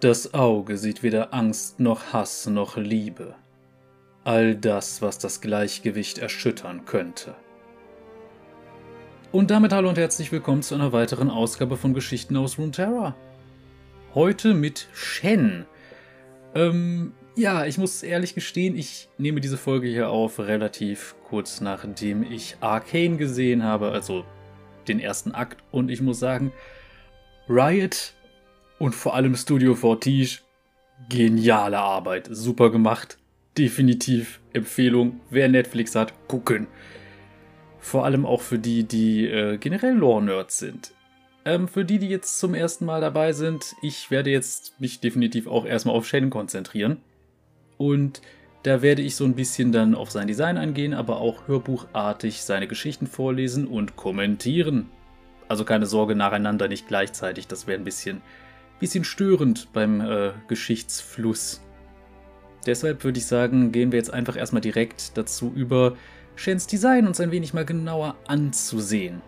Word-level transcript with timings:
Das 0.00 0.32
Auge 0.32 0.78
sieht 0.78 1.02
weder 1.02 1.34
Angst 1.34 1.80
noch 1.80 2.12
Hass 2.12 2.46
noch 2.46 2.76
Liebe. 2.76 3.34
All 4.22 4.54
das, 4.54 5.02
was 5.02 5.18
das 5.18 5.40
Gleichgewicht 5.40 6.18
erschüttern 6.18 6.84
könnte. 6.84 7.34
Und 9.32 9.50
damit 9.50 9.72
hallo 9.72 9.88
und 9.88 9.98
herzlich 9.98 10.30
willkommen 10.30 10.62
zu 10.62 10.76
einer 10.76 10.92
weiteren 10.92 11.28
Ausgabe 11.28 11.76
von 11.76 11.94
Geschichten 11.94 12.36
aus 12.36 12.58
Runeterra. 12.58 13.16
Heute 14.14 14.54
mit 14.54 14.86
Shen. 14.92 15.66
Ähm, 16.54 17.12
ja, 17.34 17.66
ich 17.66 17.76
muss 17.76 18.04
ehrlich 18.04 18.36
gestehen, 18.36 18.76
ich 18.76 19.08
nehme 19.18 19.40
diese 19.40 19.58
Folge 19.58 19.88
hier 19.88 20.10
auf 20.10 20.38
relativ 20.38 21.16
kurz 21.28 21.60
nachdem 21.60 22.22
ich 22.22 22.56
Arcane 22.60 23.16
gesehen 23.16 23.64
habe, 23.64 23.90
also 23.90 24.24
den 24.86 25.00
ersten 25.00 25.32
Akt. 25.32 25.64
Und 25.72 25.90
ich 25.90 26.00
muss 26.00 26.20
sagen, 26.20 26.52
Riot 27.48 28.14
und 28.78 28.94
vor 28.94 29.14
allem 29.14 29.34
Studio 29.36 29.74
Fortige, 29.74 30.38
geniale 31.08 31.78
Arbeit, 31.78 32.28
super 32.30 32.70
gemacht. 32.70 33.18
Definitiv 33.56 34.40
Empfehlung, 34.52 35.20
wer 35.30 35.48
Netflix 35.48 35.94
hat, 35.94 36.12
gucken. 36.28 36.68
Vor 37.80 38.04
allem 38.04 38.26
auch 38.26 38.42
für 38.42 38.58
die, 38.58 38.84
die 38.84 39.26
äh, 39.26 39.56
generell 39.58 39.94
Lore-Nerds 39.94 40.58
sind. 40.58 40.92
Ähm, 41.44 41.66
für 41.66 41.84
die, 41.84 41.98
die 41.98 42.08
jetzt 42.08 42.38
zum 42.38 42.54
ersten 42.54 42.84
Mal 42.84 43.00
dabei 43.00 43.32
sind, 43.32 43.74
ich 43.82 44.10
werde 44.10 44.30
jetzt 44.30 44.80
mich 44.80 45.00
definitiv 45.00 45.46
auch 45.46 45.64
erstmal 45.64 45.96
auf 45.96 46.06
Shannon 46.06 46.30
konzentrieren. 46.30 46.98
Und 47.78 48.20
da 48.64 48.82
werde 48.82 49.02
ich 49.02 49.16
so 49.16 49.24
ein 49.24 49.34
bisschen 49.34 49.72
dann 49.72 49.94
auf 49.94 50.10
sein 50.10 50.26
Design 50.26 50.56
eingehen, 50.58 50.94
aber 50.94 51.20
auch 51.20 51.46
hörbuchartig 51.48 52.42
seine 52.42 52.66
Geschichten 52.66 53.06
vorlesen 53.06 53.66
und 53.66 53.96
kommentieren. 53.96 54.90
Also 55.48 55.64
keine 55.64 55.86
Sorge, 55.86 56.14
nacheinander 56.14 56.68
nicht 56.68 56.88
gleichzeitig, 56.88 57.46
das 57.46 57.66
wäre 57.66 57.78
ein 57.78 57.84
bisschen 57.84 58.20
bisschen 58.78 59.04
störend 59.04 59.72
beim 59.72 60.00
äh, 60.00 60.32
Geschichtsfluss. 60.48 61.60
Deshalb 62.66 63.04
würde 63.04 63.18
ich 63.18 63.26
sagen, 63.26 63.72
gehen 63.72 63.92
wir 63.92 63.98
jetzt 63.98 64.12
einfach 64.12 64.36
erstmal 64.36 64.60
direkt 64.60 65.16
dazu 65.16 65.52
über, 65.54 65.96
Shens 66.36 66.66
Design 66.66 67.06
uns 67.06 67.20
ein 67.20 67.32
wenig 67.32 67.52
mal 67.52 67.64
genauer 67.64 68.14
anzusehen. 68.26 69.22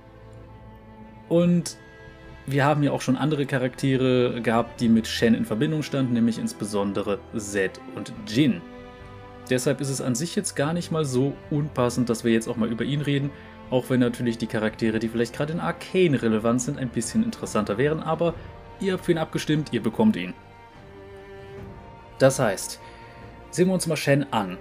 Und 1.28 1.76
wir 2.46 2.64
haben 2.64 2.82
ja 2.82 2.92
auch 2.92 3.00
schon 3.00 3.16
andere 3.16 3.46
Charaktere 3.46 4.40
gehabt, 4.42 4.80
die 4.80 4.88
mit 4.88 5.06
Shen 5.06 5.34
in 5.34 5.44
Verbindung 5.44 5.82
standen, 5.82 6.12
nämlich 6.12 6.38
insbesondere 6.38 7.18
Zed 7.36 7.80
und 7.96 8.12
Jin. 8.26 8.60
Deshalb 9.48 9.80
ist 9.80 9.90
es 9.90 10.00
an 10.00 10.14
sich 10.14 10.36
jetzt 10.36 10.54
gar 10.54 10.72
nicht 10.72 10.92
mal 10.92 11.04
so 11.04 11.34
unpassend, 11.50 12.08
dass 12.08 12.24
wir 12.24 12.32
jetzt 12.32 12.48
auch 12.48 12.56
mal 12.56 12.70
über 12.70 12.84
ihn 12.84 13.00
reden, 13.00 13.30
auch 13.70 13.90
wenn 13.90 14.00
natürlich 14.00 14.38
die 14.38 14.46
Charaktere, 14.46 14.98
die 14.98 15.08
vielleicht 15.08 15.34
gerade 15.34 15.52
in 15.52 15.60
Arcane 15.60 16.20
relevant 16.20 16.62
sind, 16.62 16.78
ein 16.78 16.88
bisschen 16.88 17.24
interessanter 17.24 17.78
wären, 17.78 18.00
aber 18.00 18.34
Ihr 18.80 18.94
habt 18.94 19.04
für 19.04 19.12
ihn 19.12 19.18
abgestimmt, 19.18 19.72
ihr 19.72 19.82
bekommt 19.82 20.16
ihn. 20.16 20.34
Das 22.18 22.38
heißt, 22.38 22.80
sehen 23.50 23.68
wir 23.68 23.74
uns 23.74 23.86
mal 23.86 23.96
Shen 23.96 24.32
an. 24.32 24.58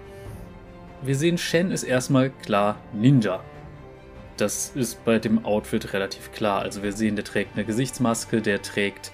Wir 1.02 1.16
sehen, 1.16 1.38
Shen 1.38 1.72
ist 1.72 1.84
erstmal 1.84 2.30
klar 2.30 2.78
Ninja. 2.94 3.42
Das 4.38 4.72
ist 4.76 5.04
bei 5.06 5.20
dem 5.20 5.46
Outfit 5.46 5.94
relativ 5.94 6.32
klar. 6.32 6.62
Also 6.62 6.84
wir 6.84 6.94
sehen, 6.94 7.16
der 7.16 7.26
trägt 7.26 7.56
eine 7.56 7.66
Gesichtsmaske, 7.66 8.42
der 8.42 8.62
trägt 8.62 9.12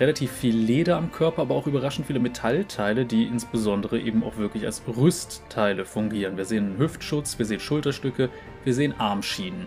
relativ 0.00 0.32
viel 0.32 0.56
Leder 0.56 0.96
am 0.96 1.12
Körper, 1.12 1.42
aber 1.42 1.54
auch 1.54 1.66
überraschend 1.66 2.06
viele 2.06 2.18
Metallteile, 2.18 3.04
die 3.04 3.24
insbesondere 3.24 3.98
eben 3.98 4.24
auch 4.24 4.36
wirklich 4.36 4.64
als 4.66 4.82
Rüstteile 4.86 5.84
fungieren. 5.84 6.36
Wir 6.36 6.44
sehen 6.44 6.64
einen 6.64 6.78
Hüftschutz, 6.78 7.38
wir 7.38 7.46
sehen 7.46 7.60
Schulterstücke, 7.60 8.30
wir 8.64 8.74
sehen 8.74 8.94
Armschienen. 8.98 9.66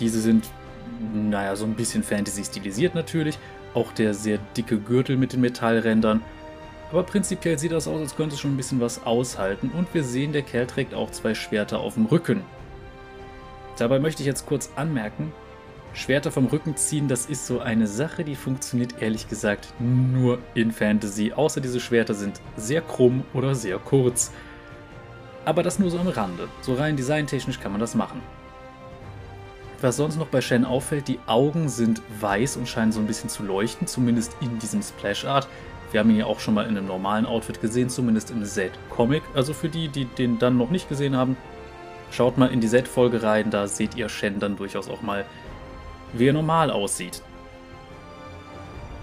Diese 0.00 0.20
sind, 0.20 0.46
naja, 1.12 1.56
so 1.56 1.64
ein 1.64 1.74
bisschen 1.74 2.02
Fantasy 2.02 2.44
stilisiert 2.44 2.94
natürlich 2.94 3.38
auch 3.74 3.92
der 3.92 4.14
sehr 4.14 4.38
dicke 4.56 4.78
Gürtel 4.78 5.16
mit 5.16 5.32
den 5.32 5.40
Metallrändern. 5.40 6.22
Aber 6.90 7.02
prinzipiell 7.02 7.58
sieht 7.58 7.72
das 7.72 7.88
aus, 7.88 8.00
als 8.00 8.16
könnte 8.16 8.34
es 8.34 8.40
schon 8.40 8.54
ein 8.54 8.56
bisschen 8.56 8.80
was 8.80 9.04
aushalten. 9.04 9.70
Und 9.76 9.92
wir 9.94 10.04
sehen, 10.04 10.32
der 10.32 10.42
Kerl 10.42 10.66
trägt 10.66 10.94
auch 10.94 11.10
zwei 11.10 11.34
Schwerter 11.34 11.80
auf 11.80 11.94
dem 11.94 12.06
Rücken. 12.06 12.42
Dabei 13.78 13.98
möchte 13.98 14.22
ich 14.22 14.26
jetzt 14.26 14.46
kurz 14.46 14.70
anmerken, 14.76 15.32
Schwerter 15.94 16.32
vom 16.32 16.46
Rücken 16.46 16.76
ziehen, 16.76 17.06
das 17.08 17.26
ist 17.26 17.46
so 17.46 17.60
eine 17.60 17.86
Sache, 17.86 18.24
die 18.24 18.34
funktioniert 18.34 19.00
ehrlich 19.00 19.28
gesagt 19.28 19.72
nur 19.78 20.38
in 20.54 20.72
Fantasy. 20.72 21.32
Außer 21.32 21.60
diese 21.60 21.80
Schwerter 21.80 22.14
sind 22.14 22.40
sehr 22.56 22.80
krumm 22.80 23.24
oder 23.32 23.54
sehr 23.54 23.78
kurz. 23.78 24.32
Aber 25.44 25.62
das 25.62 25.78
nur 25.78 25.90
so 25.90 25.98
am 25.98 26.08
Rande. 26.08 26.48
So 26.62 26.74
rein 26.74 26.96
designtechnisch 26.96 27.60
kann 27.60 27.72
man 27.72 27.80
das 27.80 27.94
machen. 27.94 28.20
Was 29.84 29.98
sonst 29.98 30.16
noch 30.16 30.28
bei 30.28 30.40
Shen 30.40 30.64
auffällt, 30.64 31.08
die 31.08 31.18
Augen 31.26 31.68
sind 31.68 32.00
weiß 32.18 32.56
und 32.56 32.66
scheinen 32.66 32.90
so 32.90 33.00
ein 33.00 33.06
bisschen 33.06 33.28
zu 33.28 33.42
leuchten, 33.42 33.86
zumindest 33.86 34.34
in 34.40 34.58
diesem 34.58 34.80
Splash 34.80 35.26
Art. 35.26 35.46
Wir 35.90 36.00
haben 36.00 36.08
ihn 36.08 36.16
ja 36.16 36.24
auch 36.24 36.40
schon 36.40 36.54
mal 36.54 36.62
in 36.62 36.78
einem 36.78 36.86
normalen 36.86 37.26
Outfit 37.26 37.60
gesehen, 37.60 37.90
zumindest 37.90 38.30
im 38.30 38.42
Z-Comic. 38.42 39.22
Also 39.34 39.52
für 39.52 39.68
die, 39.68 39.88
die 39.88 40.06
den 40.06 40.38
dann 40.38 40.56
noch 40.56 40.70
nicht 40.70 40.88
gesehen 40.88 41.14
haben, 41.14 41.36
schaut 42.10 42.38
mal 42.38 42.46
in 42.46 42.62
die 42.62 42.68
Z-Folge 42.68 43.22
rein, 43.22 43.50
da 43.50 43.66
seht 43.66 43.94
ihr 43.94 44.08
Shen 44.08 44.40
dann 44.40 44.56
durchaus 44.56 44.88
auch 44.88 45.02
mal, 45.02 45.26
wie 46.14 46.28
er 46.28 46.32
normal 46.32 46.70
aussieht. 46.70 47.20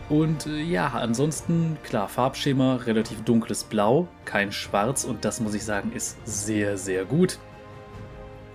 Und 0.09 0.47
äh, 0.47 0.63
ja, 0.63 0.87
ansonsten, 0.87 1.77
klar, 1.83 2.09
Farbschema, 2.09 2.77
relativ 2.87 3.23
dunkles 3.23 3.65
Blau, 3.65 4.07
kein 4.25 4.51
Schwarz 4.51 5.03
und 5.03 5.25
das 5.25 5.41
muss 5.41 5.53
ich 5.53 5.63
sagen, 5.63 5.91
ist 5.91 6.17
sehr, 6.25 6.75
sehr 6.75 7.05
gut. 7.05 7.37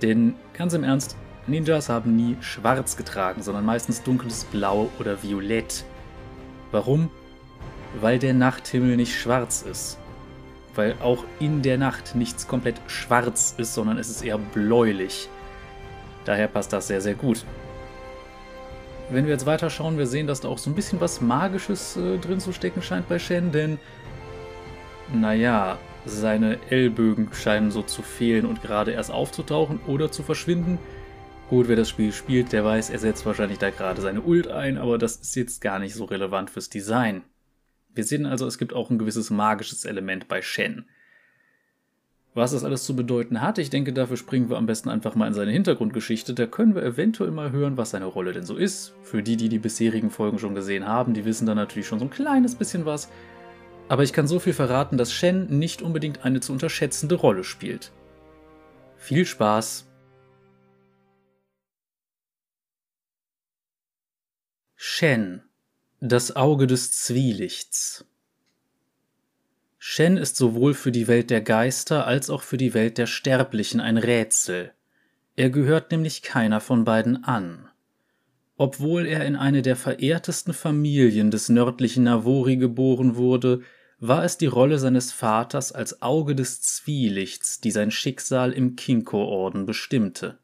Denn 0.03 0.35
ganz 0.55 0.75
im 0.75 0.83
Ernst, 0.83 1.17
Ninjas 1.47 1.89
haben 1.89 2.17
nie 2.17 2.37
schwarz 2.41 2.97
getragen, 2.97 3.43
sondern 3.43 3.65
meistens 3.65 4.03
dunkles 4.03 4.45
Blau 4.45 4.91
oder 4.99 5.23
Violett. 5.23 5.85
Warum? 6.73 7.11
Weil 8.01 8.19
der 8.19 8.35
Nachthimmel 8.35 8.97
nicht 8.97 9.19
schwarz 9.19 9.63
ist. 9.63 9.99
Weil 10.75 10.97
auch 11.03 11.25
in 11.39 11.63
der 11.63 11.79
Nacht 11.79 12.15
nichts 12.15 12.49
komplett 12.49 12.81
schwarz 12.89 13.55
ist, 13.59 13.75
sondern 13.75 13.99
es 13.99 14.09
ist 14.09 14.23
eher 14.23 14.39
bläulich. 14.39 15.29
Daher 16.25 16.49
passt 16.49 16.73
das 16.73 16.89
sehr, 16.89 17.01
sehr 17.01 17.15
gut. 17.15 17.45
Wenn 19.09 19.25
wir 19.25 19.33
jetzt 19.33 19.47
weiter 19.47 19.71
schauen, 19.71 19.99
wir 19.99 20.09
sehen, 20.09 20.27
dass 20.27 20.41
da 20.41 20.49
auch 20.49 20.59
so 20.59 20.69
ein 20.69 20.75
bisschen 20.75 21.01
was 21.01 21.21
Magisches 21.21 21.97
äh, 21.97 22.19
drin 22.19 22.41
zu 22.41 22.53
stecken 22.53 22.83
scheint 22.83 23.09
bei 23.09 23.21
Shen, 23.21 23.53
denn 23.53 23.79
naja, 25.13 25.79
seine 26.05 26.59
Ellbögen 26.71 27.29
scheinen 27.33 27.71
so 27.71 27.83
zu 27.83 28.03
fehlen 28.03 28.47
und 28.47 28.63
gerade 28.63 28.91
erst 28.91 29.13
aufzutauchen 29.13 29.79
oder 29.87 30.11
zu 30.11 30.25
verschwinden. 30.25 30.79
Gut, 31.49 31.69
wer 31.69 31.77
das 31.77 31.89
Spiel 31.89 32.13
spielt, 32.13 32.53
der 32.53 32.65
weiß, 32.65 32.91
er 32.91 32.99
setzt 32.99 33.25
wahrscheinlich 33.25 33.59
da 33.59 33.71
gerade 33.71 34.01
seine 34.01 34.21
Ult 34.21 34.49
ein, 34.49 34.79
aber 34.79 34.99
das 34.99 35.17
ist 35.17 35.37
jetzt 35.37 35.61
gar 35.61 35.79
nicht 35.79 35.95
so 35.95 36.05
relevant 36.05 36.51
fürs 36.51 36.69
Design. 36.69 37.23
Wir 37.95 38.03
sehen 38.03 38.27
also, 38.27 38.47
es 38.47 38.59
gibt 38.59 38.73
auch 38.73 38.91
ein 38.91 38.99
gewisses 38.99 39.31
magisches 39.31 39.85
Element 39.85 40.27
bei 40.27 40.43
Shen. 40.43 40.87
Was 42.35 42.51
das 42.51 42.65
alles 42.65 42.85
zu 42.85 42.97
bedeuten 42.97 43.41
hat, 43.41 43.59
ich 43.59 43.71
denke, 43.71 43.93
dafür 43.93 44.17
springen 44.17 44.51
wir 44.51 44.59
am 44.59 44.67
besten 44.67 44.91
einfach 44.91 45.15
mal 45.15 45.29
in 45.29 45.35
seine 45.35 45.53
Hintergrundgeschichte. 45.53 46.35
Da 46.35 46.47
können 46.47 46.75
wir 46.75 46.83
eventuell 46.83 47.31
mal 47.31 47.53
hören, 47.53 47.77
was 47.77 47.91
seine 47.91 48.05
Rolle 48.07 48.33
denn 48.33 48.45
so 48.45 48.57
ist. 48.57 48.93
Für 49.03 49.23
die, 49.23 49.37
die 49.37 49.49
die 49.49 49.61
bisherigen 49.61 50.11
Folgen 50.11 50.39
schon 50.39 50.55
gesehen 50.55 50.87
haben, 50.87 51.15
die 51.15 51.25
wissen 51.25 51.47
da 51.47 51.55
natürlich 51.55 51.87
schon 51.87 52.01
so 52.01 52.05
ein 52.07 52.11
kleines 52.11 52.57
bisschen 52.57 52.85
was. 52.85 53.09
Aber 53.89 54.03
ich 54.03 54.13
kann 54.13 54.27
so 54.27 54.41
viel 54.41 54.53
verraten, 54.53 54.99
dass 54.99 55.13
Shen 55.13 55.47
nicht 55.59 55.81
unbedingt 55.81 56.25
eine 56.25 56.41
zu 56.41 56.53
unterschätzende 56.53 57.15
Rolle 57.15 57.45
spielt. 57.45 57.93
Viel 58.97 59.25
Spaß 59.25 59.86
Shen, 64.89 65.43
das 66.01 66.37
Auge 66.37 66.69
des 66.69 66.93
Zwielichts. 66.93 68.07
Shen 69.79 70.17
ist 70.17 70.37
sowohl 70.37 70.75
für 70.75 70.93
die 70.93 71.09
Welt 71.09 71.29
der 71.29 71.41
Geister 71.41 72.07
als 72.07 72.31
auch 72.31 72.43
für 72.43 72.57
die 72.57 72.73
Welt 72.73 72.97
der 72.97 73.07
Sterblichen 73.07 73.81
ein 73.81 73.99
Rätsel. 73.99 74.73
Er 75.35 75.51
gehört 75.51 75.91
nämlich 75.91 76.23
keiner 76.23 76.61
von 76.61 76.85
beiden 76.85 77.25
an. 77.25 77.69
Obwohl 78.57 79.07
er 79.07 79.27
in 79.27 79.35
eine 79.35 79.61
der 79.61 79.75
verehrtesten 79.75 80.55
Familien 80.55 81.33
des 81.33 81.49
nördlichen 81.49 82.05
Navori 82.05 82.57
geboren 82.57 83.17
wurde, 83.17 83.63
war 83.99 84.25
es 84.25 84.39
die 84.39 84.47
Rolle 84.47 84.79
seines 84.79 85.11
Vaters 85.13 85.73
als 85.73 86.01
Auge 86.01 86.37
des 86.37 86.63
Zwielichts, 86.63 87.61
die 87.61 87.73
sein 87.73 87.91
Schicksal 87.91 88.53
im 88.53 88.77
Kinko-Orden 88.77 89.67
bestimmte. 89.67 90.39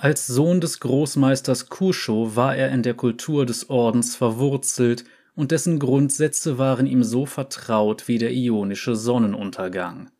Als 0.00 0.28
Sohn 0.28 0.60
des 0.60 0.78
Großmeisters 0.78 1.70
Kusho 1.70 2.36
war 2.36 2.54
er 2.54 2.70
in 2.70 2.84
der 2.84 2.94
Kultur 2.94 3.44
des 3.44 3.68
Ordens 3.68 4.14
verwurzelt 4.14 5.02
und 5.34 5.50
dessen 5.50 5.80
Grundsätze 5.80 6.56
waren 6.56 6.86
ihm 6.86 7.02
so 7.02 7.26
vertraut 7.26 8.06
wie 8.06 8.18
der 8.18 8.32
ionische 8.32 8.94
Sonnenuntergang. 8.94 10.12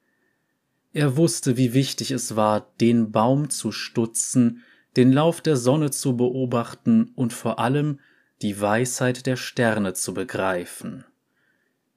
Er 0.92 1.16
wusste, 1.16 1.56
wie 1.56 1.74
wichtig 1.74 2.10
es 2.10 2.34
war, 2.34 2.72
den 2.80 3.12
Baum 3.12 3.50
zu 3.50 3.70
stutzen, 3.70 4.64
den 4.96 5.12
Lauf 5.12 5.40
der 5.40 5.56
Sonne 5.56 5.92
zu 5.92 6.16
beobachten 6.16 7.12
und 7.14 7.32
vor 7.32 7.60
allem 7.60 8.00
die 8.42 8.60
Weisheit 8.60 9.26
der 9.26 9.36
Sterne 9.36 9.94
zu 9.94 10.12
begreifen. 10.12 11.04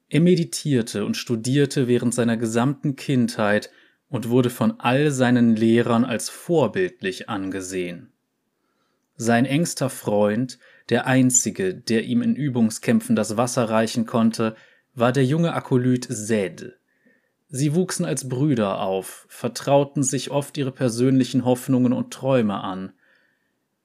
Er 0.07 0.21
meditierte 0.21 1.03
und 1.03 1.17
studierte 1.17 1.87
während 1.87 2.13
seiner 2.13 2.37
gesamten 2.37 2.95
Kindheit 2.95 3.71
und 4.11 4.29
wurde 4.29 4.49
von 4.49 4.79
all 4.79 5.09
seinen 5.09 5.55
Lehrern 5.55 6.05
als 6.05 6.29
vorbildlich 6.29 7.29
angesehen. 7.29 8.11
Sein 9.15 9.45
engster 9.45 9.89
Freund, 9.89 10.59
Der 10.89 11.07
einzige, 11.07 11.73
der 11.73 12.03
ihm 12.03 12.21
in 12.21 12.35
Übungskämpfen 12.35 13.15
das 13.15 13.37
Wasser 13.37 13.69
reichen 13.69 14.05
konnte, 14.05 14.55
war 14.93 15.13
der 15.13 15.23
junge 15.23 15.53
Akolyt 15.53 16.03
Zed. 16.03 16.77
Sie 17.47 17.73
wuchsen 17.73 18.03
als 18.03 18.27
Brüder 18.27 18.81
auf, 18.81 19.25
vertrauten 19.29 20.03
sich 20.03 20.31
oft 20.31 20.57
ihre 20.57 20.73
persönlichen 20.73 21.45
Hoffnungen 21.45 21.93
und 21.93 22.11
Träume 22.11 22.61
an. 22.61 22.91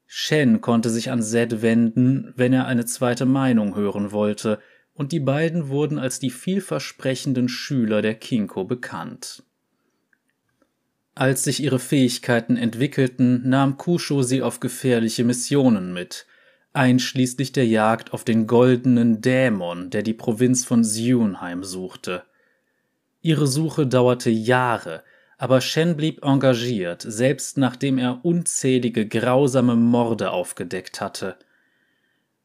Shen 0.06 0.60
konnte 0.60 0.90
sich 0.90 1.12
an 1.12 1.22
Zed 1.22 1.62
wenden, 1.62 2.32
wenn 2.34 2.52
er 2.52 2.66
eine 2.66 2.84
zweite 2.84 3.26
Meinung 3.26 3.76
hören 3.76 4.10
wollte, 4.10 4.58
und 4.94 5.12
die 5.12 5.20
beiden 5.20 5.68
wurden 5.68 5.98
als 5.98 6.18
die 6.18 6.30
vielversprechenden 6.30 7.48
Schüler 7.48 8.02
der 8.02 8.14
Kinko 8.14 8.64
bekannt. 8.64 9.44
Als 11.18 11.44
sich 11.44 11.62
ihre 11.62 11.78
Fähigkeiten 11.78 12.58
entwickelten, 12.58 13.48
nahm 13.48 13.78
Kusho 13.78 14.22
sie 14.22 14.42
auf 14.42 14.60
gefährliche 14.60 15.24
Missionen 15.24 15.94
mit, 15.94 16.26
einschließlich 16.74 17.52
der 17.52 17.66
Jagd 17.66 18.12
auf 18.12 18.22
den 18.22 18.46
goldenen 18.46 19.22
Dämon, 19.22 19.88
der 19.88 20.02
die 20.02 20.12
Provinz 20.12 20.66
von 20.66 20.84
Sionheim 20.84 21.64
suchte. 21.64 22.22
Ihre 23.22 23.46
Suche 23.46 23.86
dauerte 23.86 24.28
Jahre, 24.28 25.02
aber 25.38 25.62
Shen 25.62 25.96
blieb 25.96 26.22
engagiert, 26.22 27.00
selbst 27.00 27.56
nachdem 27.56 27.96
er 27.96 28.22
unzählige 28.22 29.08
grausame 29.08 29.74
Morde 29.74 30.30
aufgedeckt 30.32 31.00
hatte. 31.00 31.38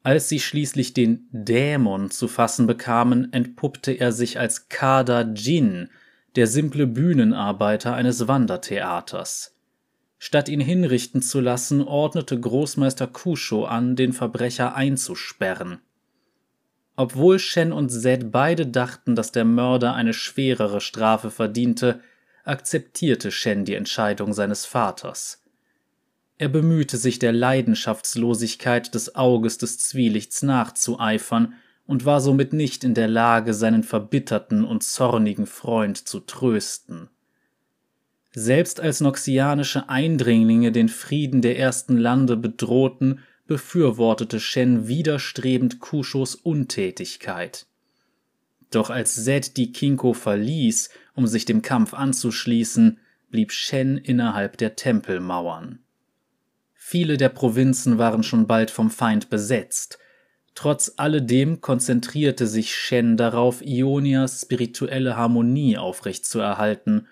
Als 0.02 0.30
sie 0.30 0.40
schließlich 0.40 0.94
den 0.94 1.28
Dämon 1.34 2.10
zu 2.10 2.30
fassen 2.30 2.68
bekamen, 2.68 3.34
entpuppte 3.34 3.92
er 3.92 4.14
sich 4.14 4.40
als 4.40 4.70
Kada 4.70 5.24
Jin, 5.34 5.90
der 6.36 6.48
simple 6.48 6.88
Bühnenarbeiter 6.88 7.94
eines 7.94 8.28
Wandertheaters. 8.28 9.56
Statt 10.18 10.50
ihn 10.50 10.62
hinrichten 10.62 11.22
zu 11.22 11.42
lassen, 11.42 11.82
ordnete 11.82 12.40
Großmeister 12.40 13.08
Kusho 13.08 13.66
an, 13.66 13.96
den 13.96 14.14
Verbrecher 14.14 14.76
einzusperren. 14.76 15.80
Obwohl 16.96 17.40
Shen 17.40 17.72
und 17.72 17.90
Zed 17.90 18.32
beide 18.32 18.68
dachten, 18.68 19.16
dass 19.16 19.32
der 19.32 19.46
Mörder 19.46 19.96
eine 19.96 20.14
schwerere 20.14 20.80
Strafe 20.80 21.32
verdiente, 21.32 22.02
akzeptierte 22.44 23.32
Shen 23.32 23.66
die 23.66 23.74
Entscheidung 23.74 24.34
seines 24.34 24.66
Vaters. 24.66 25.44
Er 26.38 26.50
bemühte 26.50 26.98
sich 26.98 27.20
der 27.20 27.34
Leidenschaftslosigkeit 27.34 28.94
des 28.94 29.16
Auges 29.16 29.58
des 29.58 29.80
Zwielichts 29.80 30.42
nachzueifern 30.42 31.56
und 31.92 32.06
war 32.06 32.22
somit 32.22 32.54
nicht 32.54 32.86
in 32.86 32.94
der 32.94 33.10
Lage, 33.10 33.54
seinen 33.54 33.84
verbitterten 33.84 34.64
und 34.64 34.82
zornigen 34.82 35.46
Freund 35.46 35.98
zu 35.98 36.22
trösten. 36.22 37.10
Selbst 38.32 38.80
als 38.80 39.02
noxianische 39.02 39.90
Eindringlinge 39.90 40.72
den 40.72 40.88
Frieden 40.88 41.42
der 41.42 41.60
ersten 41.60 41.98
Lande 41.98 42.38
bedrohten, 42.38 43.20
befürwortete 43.46 44.40
Shen 44.40 44.88
widerstrebend 44.88 45.82
Kushos 45.82 46.36
Untätigkeit. 46.36 47.66
Doch 48.70 48.90
als 48.90 49.26
Zed 49.26 49.58
die 49.58 49.74
Kinko 49.74 50.14
verließ, 50.14 50.92
um 51.14 51.28
sich 51.28 51.44
dem 51.44 51.62
Kampf 51.62 51.94
anzuschließen, 51.94 53.00
blieb 53.32 53.52
Shen 53.52 53.98
innerhalb 53.98 54.56
der 54.56 54.78
Tempelmauern. 54.78 55.80
Viele 56.74 57.18
der 57.18 57.28
Provinzen 57.28 57.98
waren 57.98 58.24
schon 58.24 58.48
bald 58.48 58.72
vom 58.72 58.90
Feind 58.90 59.30
besetzt. 59.30 60.00
Trotz 60.54 60.94
alledem 60.98 61.62
konzentrierte 61.62 62.46
sich 62.46 62.76
Shen 62.76 63.18
darauf, 63.18 63.62
Ionias 63.62 64.42
spirituelle 64.42 65.16
Harmonie 65.16 65.78
aufrechtzuerhalten, 65.78 67.08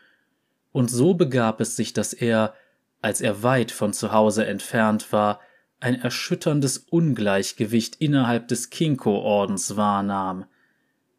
und 0.71 0.91
so 0.91 1.15
begab 1.15 1.61
es 1.61 1.75
sich, 1.75 1.93
dass 1.93 2.13
er, 2.13 2.53
als 3.01 3.21
er 3.21 3.41
weit 3.41 3.71
von 3.71 3.91
zu 3.91 4.11
Hause 4.11 4.45
entfernt 4.45 5.11
war, 5.11 5.39
ein 5.79 5.99
erschütterndes 5.99 6.77
Ungleichgewicht 6.77 7.95
innerhalb 7.95 8.47
des 8.49 8.69
Kinko-Ordens 8.69 9.77
wahrnahm. 9.77 10.45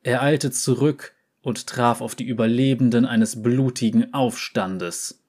Er 0.02 0.22
eilte 0.22 0.50
zurück 0.50 1.14
und 1.42 1.66
traf 1.66 2.00
auf 2.00 2.14
die 2.14 2.24
Überlebenden 2.24 3.06
eines 3.06 3.42
blutigen 3.42 4.12
Aufstandes. 4.12 5.19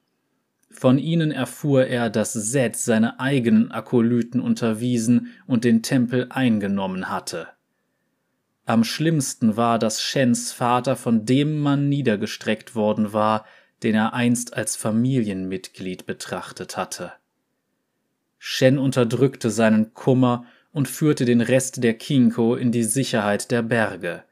Von 0.72 0.98
ihnen 0.98 1.30
erfuhr 1.30 1.86
er, 1.86 2.10
dass 2.10 2.32
Zed 2.32 2.76
seine 2.76 3.20
eigenen 3.20 3.70
Akolyten 3.70 4.40
unterwiesen 4.40 5.28
und 5.46 5.64
den 5.64 5.82
Tempel 5.82 6.26
eingenommen 6.30 7.08
hatte. 7.10 7.48
Am 8.64 8.82
schlimmsten 8.82 9.56
war, 9.56 9.78
dass 9.78 10.02
Shens 10.02 10.52
Vater 10.52 10.96
von 10.96 11.26
dem 11.26 11.60
Mann 11.60 11.88
niedergestreckt 11.88 12.74
worden 12.74 13.12
war, 13.12 13.44
den 13.82 13.94
er 13.94 14.14
einst 14.14 14.54
als 14.56 14.76
Familienmitglied 14.76 16.06
betrachtet 16.06 16.76
hatte. 16.76 17.12
Shen 18.38 18.78
unterdrückte 18.78 19.50
seinen 19.50 19.94
Kummer 19.94 20.46
und 20.72 20.88
führte 20.88 21.24
den 21.24 21.40
Rest 21.40 21.82
der 21.84 21.94
Kinko 21.94 22.54
in 22.54 22.72
die 22.72 22.84
Sicherheit 22.84 23.50
der 23.50 23.62
Berge. 23.62 24.24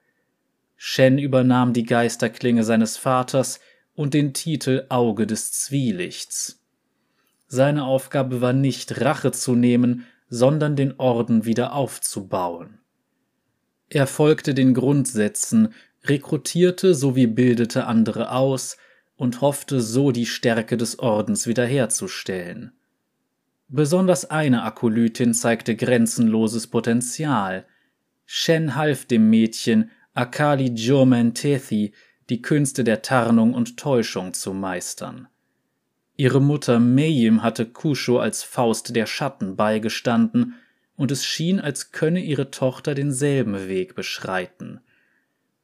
Shen 0.76 1.18
übernahm 1.18 1.74
die 1.74 1.84
Geisterklinge 1.84 2.64
seines 2.64 2.96
Vaters 2.96 3.60
und 4.00 4.14
den 4.14 4.32
Titel 4.32 4.86
Auge 4.88 5.26
des 5.26 5.52
Zwielichts. 5.52 6.64
Seine 7.48 7.84
Aufgabe 7.84 8.40
war 8.40 8.54
nicht 8.54 9.02
Rache 9.02 9.30
zu 9.30 9.54
nehmen, 9.54 10.06
sondern 10.30 10.74
den 10.74 10.98
Orden 10.98 11.44
wieder 11.44 11.74
aufzubauen. 11.74 12.78
Er 13.90 14.06
folgte 14.06 14.54
den 14.54 14.72
Grundsätzen, 14.72 15.74
rekrutierte 16.04 16.94
sowie 16.94 17.26
bildete 17.26 17.84
andere 17.84 18.32
aus 18.32 18.78
und 19.16 19.42
hoffte 19.42 19.82
so 19.82 20.12
die 20.12 20.24
Stärke 20.24 20.78
des 20.78 20.98
Ordens 20.98 21.46
wiederherzustellen. 21.46 22.72
Besonders 23.68 24.30
eine 24.30 24.62
Akolytin 24.62 25.34
zeigte 25.34 25.76
grenzenloses 25.76 26.68
Potenzial. 26.68 27.66
Shen 28.24 28.76
half 28.76 29.04
dem 29.04 29.28
Mädchen, 29.28 29.90
Akali 30.14 30.70
Jurmentethi 30.70 31.92
die 32.30 32.40
Künste 32.42 32.84
der 32.84 33.02
Tarnung 33.02 33.52
und 33.52 33.76
Täuschung 33.76 34.32
zu 34.32 34.54
meistern. 34.54 35.28
Ihre 36.16 36.40
Mutter 36.40 36.78
Mayim 36.78 37.42
hatte 37.42 37.66
Kusho 37.66 38.18
als 38.18 38.42
Faust 38.42 38.94
der 38.94 39.06
Schatten 39.06 39.56
beigestanden, 39.56 40.54
und 40.96 41.10
es 41.10 41.24
schien, 41.24 41.60
als 41.60 41.92
könne 41.92 42.20
ihre 42.20 42.50
Tochter 42.50 42.94
denselben 42.94 43.68
Weg 43.68 43.94
beschreiten. 43.94 44.80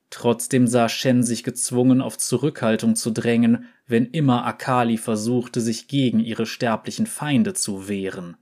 Trotzdem 0.09 0.67
sah 0.67 0.89
Shen 0.89 1.23
sich 1.23 1.45
gezwungen, 1.45 2.01
auf 2.01 2.17
Zurückhaltung 2.17 2.97
zu 2.97 3.11
drängen, 3.11 3.67
wenn 3.87 4.07
immer 4.07 4.47
Akali 4.47 4.97
versuchte, 4.97 5.61
sich 5.61 5.89
gegen 5.89 6.21
ihre 6.21 6.47
sterblichen 6.47 7.07
Feinde 7.07 7.53
zu 7.53 7.87
wehren. 7.87 8.39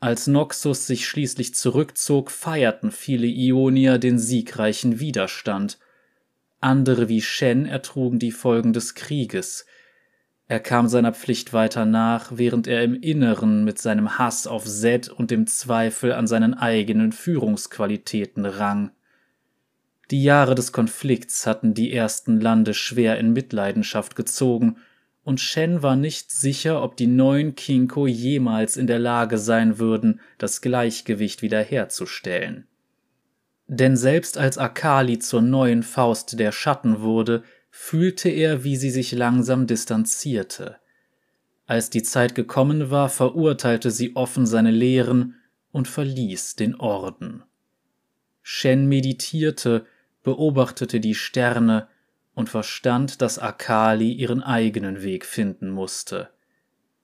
Als 0.00 0.26
Noxus 0.26 0.86
sich 0.86 1.06
schließlich 1.06 1.54
zurückzog, 1.54 2.30
feierten 2.30 2.90
viele 2.90 3.26
Ionier 3.26 3.98
den 3.98 4.18
siegreichen 4.18 4.98
Widerstand. 4.98 5.78
Andere 6.60 7.08
wie 7.08 7.22
Shen 7.22 7.66
ertrugen 7.66 8.18
die 8.18 8.32
Folgen 8.32 8.72
des 8.72 8.94
Krieges. 8.94 9.64
Er 10.48 10.60
kam 10.60 10.88
seiner 10.88 11.12
Pflicht 11.12 11.52
weiter 11.52 11.84
nach, 11.84 12.32
während 12.34 12.66
er 12.66 12.82
im 12.82 12.94
Inneren 12.94 13.64
mit 13.64 13.78
seinem 13.78 14.18
Hass 14.18 14.46
auf 14.46 14.64
Zed 14.64 15.08
und 15.08 15.30
dem 15.30 15.46
Zweifel 15.46 16.12
an 16.12 16.26
seinen 16.26 16.54
eigenen 16.54 17.12
Führungsqualitäten 17.12 18.46
rang. 18.46 18.90
Die 20.10 20.22
Jahre 20.22 20.54
des 20.54 20.72
Konflikts 20.72 21.46
hatten 21.46 21.74
die 21.74 21.92
ersten 21.92 22.40
Lande 22.40 22.72
schwer 22.72 23.18
in 23.18 23.32
Mitleidenschaft 23.32 24.16
gezogen, 24.16 24.78
und 25.22 25.40
Shen 25.40 25.82
war 25.82 25.96
nicht 25.96 26.32
sicher, 26.32 26.82
ob 26.82 26.96
die 26.96 27.06
neuen 27.06 27.54
Kinko 27.54 28.06
jemals 28.06 28.78
in 28.78 28.86
der 28.86 28.98
Lage 28.98 29.36
sein 29.36 29.78
würden, 29.78 30.20
das 30.38 30.62
Gleichgewicht 30.62 31.42
wiederherzustellen. 31.42 32.67
Denn 33.68 33.96
selbst 33.96 34.38
als 34.38 34.56
Akali 34.56 35.18
zur 35.18 35.42
neuen 35.42 35.82
Faust 35.82 36.38
der 36.38 36.52
Schatten 36.52 37.02
wurde, 37.02 37.44
fühlte 37.70 38.30
er, 38.30 38.64
wie 38.64 38.76
sie 38.76 38.90
sich 38.90 39.12
langsam 39.12 39.66
distanzierte. 39.66 40.78
Als 41.66 41.90
die 41.90 42.02
Zeit 42.02 42.34
gekommen 42.34 42.90
war, 42.90 43.10
verurteilte 43.10 43.90
sie 43.90 44.16
offen 44.16 44.46
seine 44.46 44.70
Lehren 44.70 45.36
und 45.70 45.86
verließ 45.86 46.56
den 46.56 46.74
Orden. 46.76 47.44
Shen 48.42 48.86
meditierte, 48.88 49.84
beobachtete 50.22 50.98
die 50.98 51.14
Sterne 51.14 51.88
und 52.34 52.48
verstand, 52.48 53.20
dass 53.20 53.38
Akali 53.38 54.12
ihren 54.12 54.42
eigenen 54.42 55.02
Weg 55.02 55.26
finden 55.26 55.68
musste. 55.68 56.30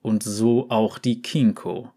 Und 0.01 0.23
so 0.23 0.71
auch 0.71 0.99
die 0.99 1.21
Kinko. 1.21 1.93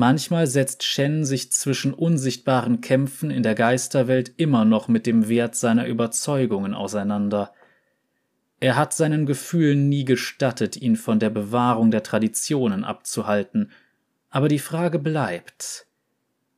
Manchmal 0.00 0.46
setzt 0.46 0.84
Shen 0.84 1.24
sich 1.24 1.50
zwischen 1.50 1.92
unsichtbaren 1.92 2.80
Kämpfen 2.80 3.32
in 3.32 3.42
der 3.42 3.56
Geisterwelt 3.56 4.32
immer 4.36 4.64
noch 4.64 4.86
mit 4.86 5.06
dem 5.06 5.28
Wert 5.28 5.56
seiner 5.56 5.88
Überzeugungen 5.88 6.72
auseinander. 6.72 7.52
Er 8.60 8.76
hat 8.76 8.94
seinen 8.94 9.26
Gefühlen 9.26 9.88
nie 9.88 10.04
gestattet, 10.04 10.76
ihn 10.76 10.94
von 10.94 11.18
der 11.18 11.30
Bewahrung 11.30 11.90
der 11.90 12.04
Traditionen 12.04 12.84
abzuhalten, 12.84 13.72
aber 14.30 14.46
die 14.46 14.60
Frage 14.60 15.00
bleibt, 15.00 15.88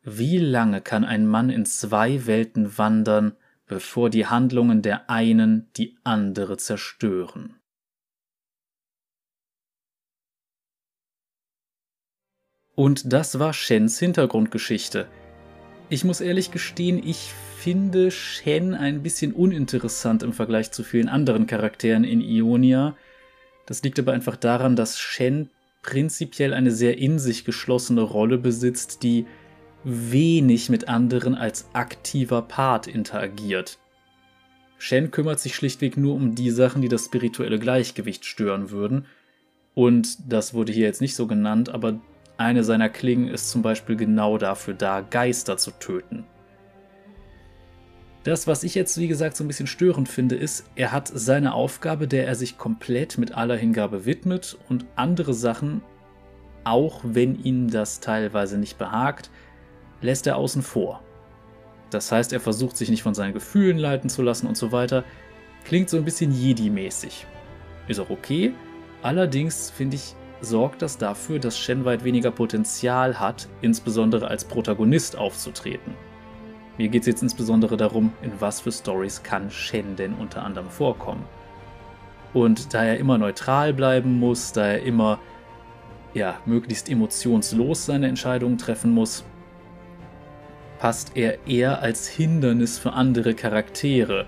wie 0.03 0.37
lange 0.37 0.83
kann 0.83 1.07
ein 1.07 1.27
Mann 1.27 1.49
in 1.49 1.65
zwei 1.65 2.27
Welten 2.27 2.77
wandern, 2.77 3.37
bevor 3.65 4.11
die 4.11 4.27
Handlungen 4.27 4.83
der 4.83 5.09
einen 5.09 5.67
die 5.79 5.97
andere 6.05 6.59
zerstören. 6.59 7.55
Und 12.81 13.13
das 13.13 13.39
war 13.39 13.53
Shens 13.53 13.99
Hintergrundgeschichte. 13.99 15.07
Ich 15.91 16.03
muss 16.03 16.23
ehrlich 16.23 16.51
gestehen, 16.51 17.07
ich 17.07 17.31
finde 17.59 18.11
Shen 18.11 18.73
ein 18.73 19.03
bisschen 19.03 19.35
uninteressant 19.35 20.23
im 20.23 20.33
Vergleich 20.33 20.71
zu 20.71 20.83
vielen 20.83 21.11
anderen 21.11 21.47
Charakteren 21.47 22.05
in 22.05 22.23
Ionia. 22.23 22.97
Das 23.67 23.83
liegt 23.83 23.99
aber 23.99 24.13
einfach 24.13 24.37
daran, 24.37 24.77
dass 24.77 24.99
Shen 24.99 25.51
prinzipiell 25.83 26.55
eine 26.55 26.71
sehr 26.71 26.97
in 26.97 27.19
sich 27.19 27.45
geschlossene 27.45 28.01
Rolle 28.01 28.39
besitzt, 28.39 29.03
die 29.03 29.27
wenig 29.85 30.71
mit 30.71 30.89
anderen 30.89 31.35
als 31.35 31.69
aktiver 31.75 32.41
Part 32.41 32.87
interagiert. 32.87 33.79
Shen 34.79 35.11
kümmert 35.11 35.39
sich 35.39 35.55
schlichtweg 35.55 35.99
nur 35.99 36.15
um 36.15 36.35
die 36.35 36.51
Sachen, 36.51 36.81
die 36.81 36.89
das 36.89 37.05
spirituelle 37.05 37.59
Gleichgewicht 37.59 38.25
stören 38.25 38.71
würden. 38.71 39.05
Und 39.75 40.33
das 40.33 40.55
wurde 40.55 40.73
hier 40.73 40.87
jetzt 40.87 41.03
nicht 41.03 41.15
so 41.15 41.27
genannt, 41.27 41.69
aber 41.69 42.01
eine 42.41 42.65
seiner 42.65 42.89
Klingen 42.89 43.29
ist 43.29 43.51
zum 43.51 43.61
Beispiel 43.61 43.97
genau 43.97 44.39
dafür 44.39 44.73
da, 44.73 45.03
Geister 45.03 45.59
zu 45.59 45.73
töten. 45.73 46.25
Das, 48.23 48.47
was 48.47 48.65
ich 48.65 48.75
jetzt 48.75 48.97
wie 48.99 49.09
gesagt 49.09 49.37
so 49.37 49.45
ein 49.45 49.47
bisschen 49.47 49.67
störend 49.67 50.09
finde, 50.09 50.37
ist, 50.37 50.65
er 50.75 50.91
hat 50.91 51.11
seine 51.13 51.53
Aufgabe, 51.53 52.09
der 52.09 52.27
er 52.27 52.35
sich 52.35 52.57
komplett 52.57 53.19
mit 53.19 53.33
aller 53.33 53.57
Hingabe 53.57 54.07
widmet 54.07 54.57
und 54.71 54.87
andere 54.97 55.35
Sachen, 55.35 55.83
auch 56.65 57.01
wenn 57.05 57.43
ihm 57.43 57.71
das 57.71 58.01
teilweise 58.01 58.57
nicht 58.57 58.79
behagt, 58.79 59.31
lässt 60.01 60.27
er 60.27 60.37
außen 60.37 60.63
vor. 60.63 61.03
Das 61.91 62.11
heißt, 62.11 62.33
er 62.33 62.41
versucht 62.41 62.77
sich 62.77 62.89
nicht 62.89 63.03
von 63.03 63.15
seinen 63.15 63.35
Gefühlen 63.35 63.77
leiten 63.77 64.09
zu 64.09 64.23
lassen 64.23 64.47
und 64.47 64.57
so 64.57 64.73
weiter. 64.73 65.05
Klingt 65.65 65.91
so 65.91 65.99
ein 65.99 66.05
bisschen 66.05 66.33
Jedi-mäßig. 66.33 67.27
Ist 67.87 68.01
auch 68.01 68.11
okay. 68.11 68.55
Allerdings 69.03 69.71
finde 69.71 69.97
ich, 69.97 70.15
sorgt 70.41 70.83
das 70.83 70.99
dafür, 70.99 71.39
dass 71.39 71.59
Shen 71.59 71.85
weit 71.85 72.05
weniger 72.05 72.31
Potenzial 72.31 73.19
hat, 73.21 73.49
insbesondere 73.61 74.29
als 74.29 74.45
Protagonist 74.45 75.17
aufzutreten. 75.17 75.95
Mir 76.79 76.89
geht 76.89 77.03
es 77.03 77.09
jetzt 77.09 77.23
insbesondere 77.23 77.77
darum, 77.77 78.13
in 78.23 78.33
was 78.41 78.61
für 78.61 78.73
Stories 78.73 79.23
kann 79.23 79.51
Shen 79.51 79.97
denn 79.97 80.15
unter 80.15 80.43
anderem 80.43 80.71
vorkommen. 80.71 81.25
Und 82.33 82.73
da 82.73 82.85
er 82.85 82.99
immer 82.99 83.19
neutral 83.19 83.75
bleiben 83.75 84.19
muss, 84.19 84.53
da 84.53 84.67
er 84.67 84.83
immer 84.83 85.19
ja, 86.15 86.39
möglichst 86.47 86.89
emotionslos 86.89 87.87
seine 87.87 88.09
Entscheidungen 88.09 88.59
treffen 88.59 88.93
muss, 88.93 89.25
passt 90.79 91.17
er 91.17 91.47
eher 91.47 91.83
als 91.83 92.09
Hindernis 92.09 92.79
für 92.79 92.93
andere 92.95 93.35
Charaktere. 93.35 94.27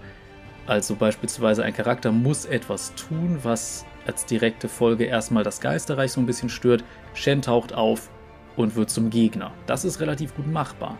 Also 0.67 0.95
beispielsweise 0.95 1.65
ein 1.65 1.73
Charakter 1.73 2.13
muss 2.13 2.45
etwas 2.45 2.95
tun, 2.95 3.39
was 3.43 3.85
als 4.07 4.27
direkte 4.27 4.69
Folge 4.69 5.05
erstmal 5.05 5.45
das 5.45 5.61
Geisterreich 5.61 6.13
so 6.13 6.21
ein 6.21 6.27
bisschen 6.27 6.49
stört. 6.49 6.85
Shen 7.15 7.43
taucht 7.43 7.73
auf 7.73 8.11
und 8.57 8.77
wird 8.77 8.91
zum 8.91 9.11
Gegner. 9.11 9.53
Das 9.67 9.85
ist 9.85 10.01
relativ 10.01 10.35
gut 10.35 10.47
machbar. 10.47 10.99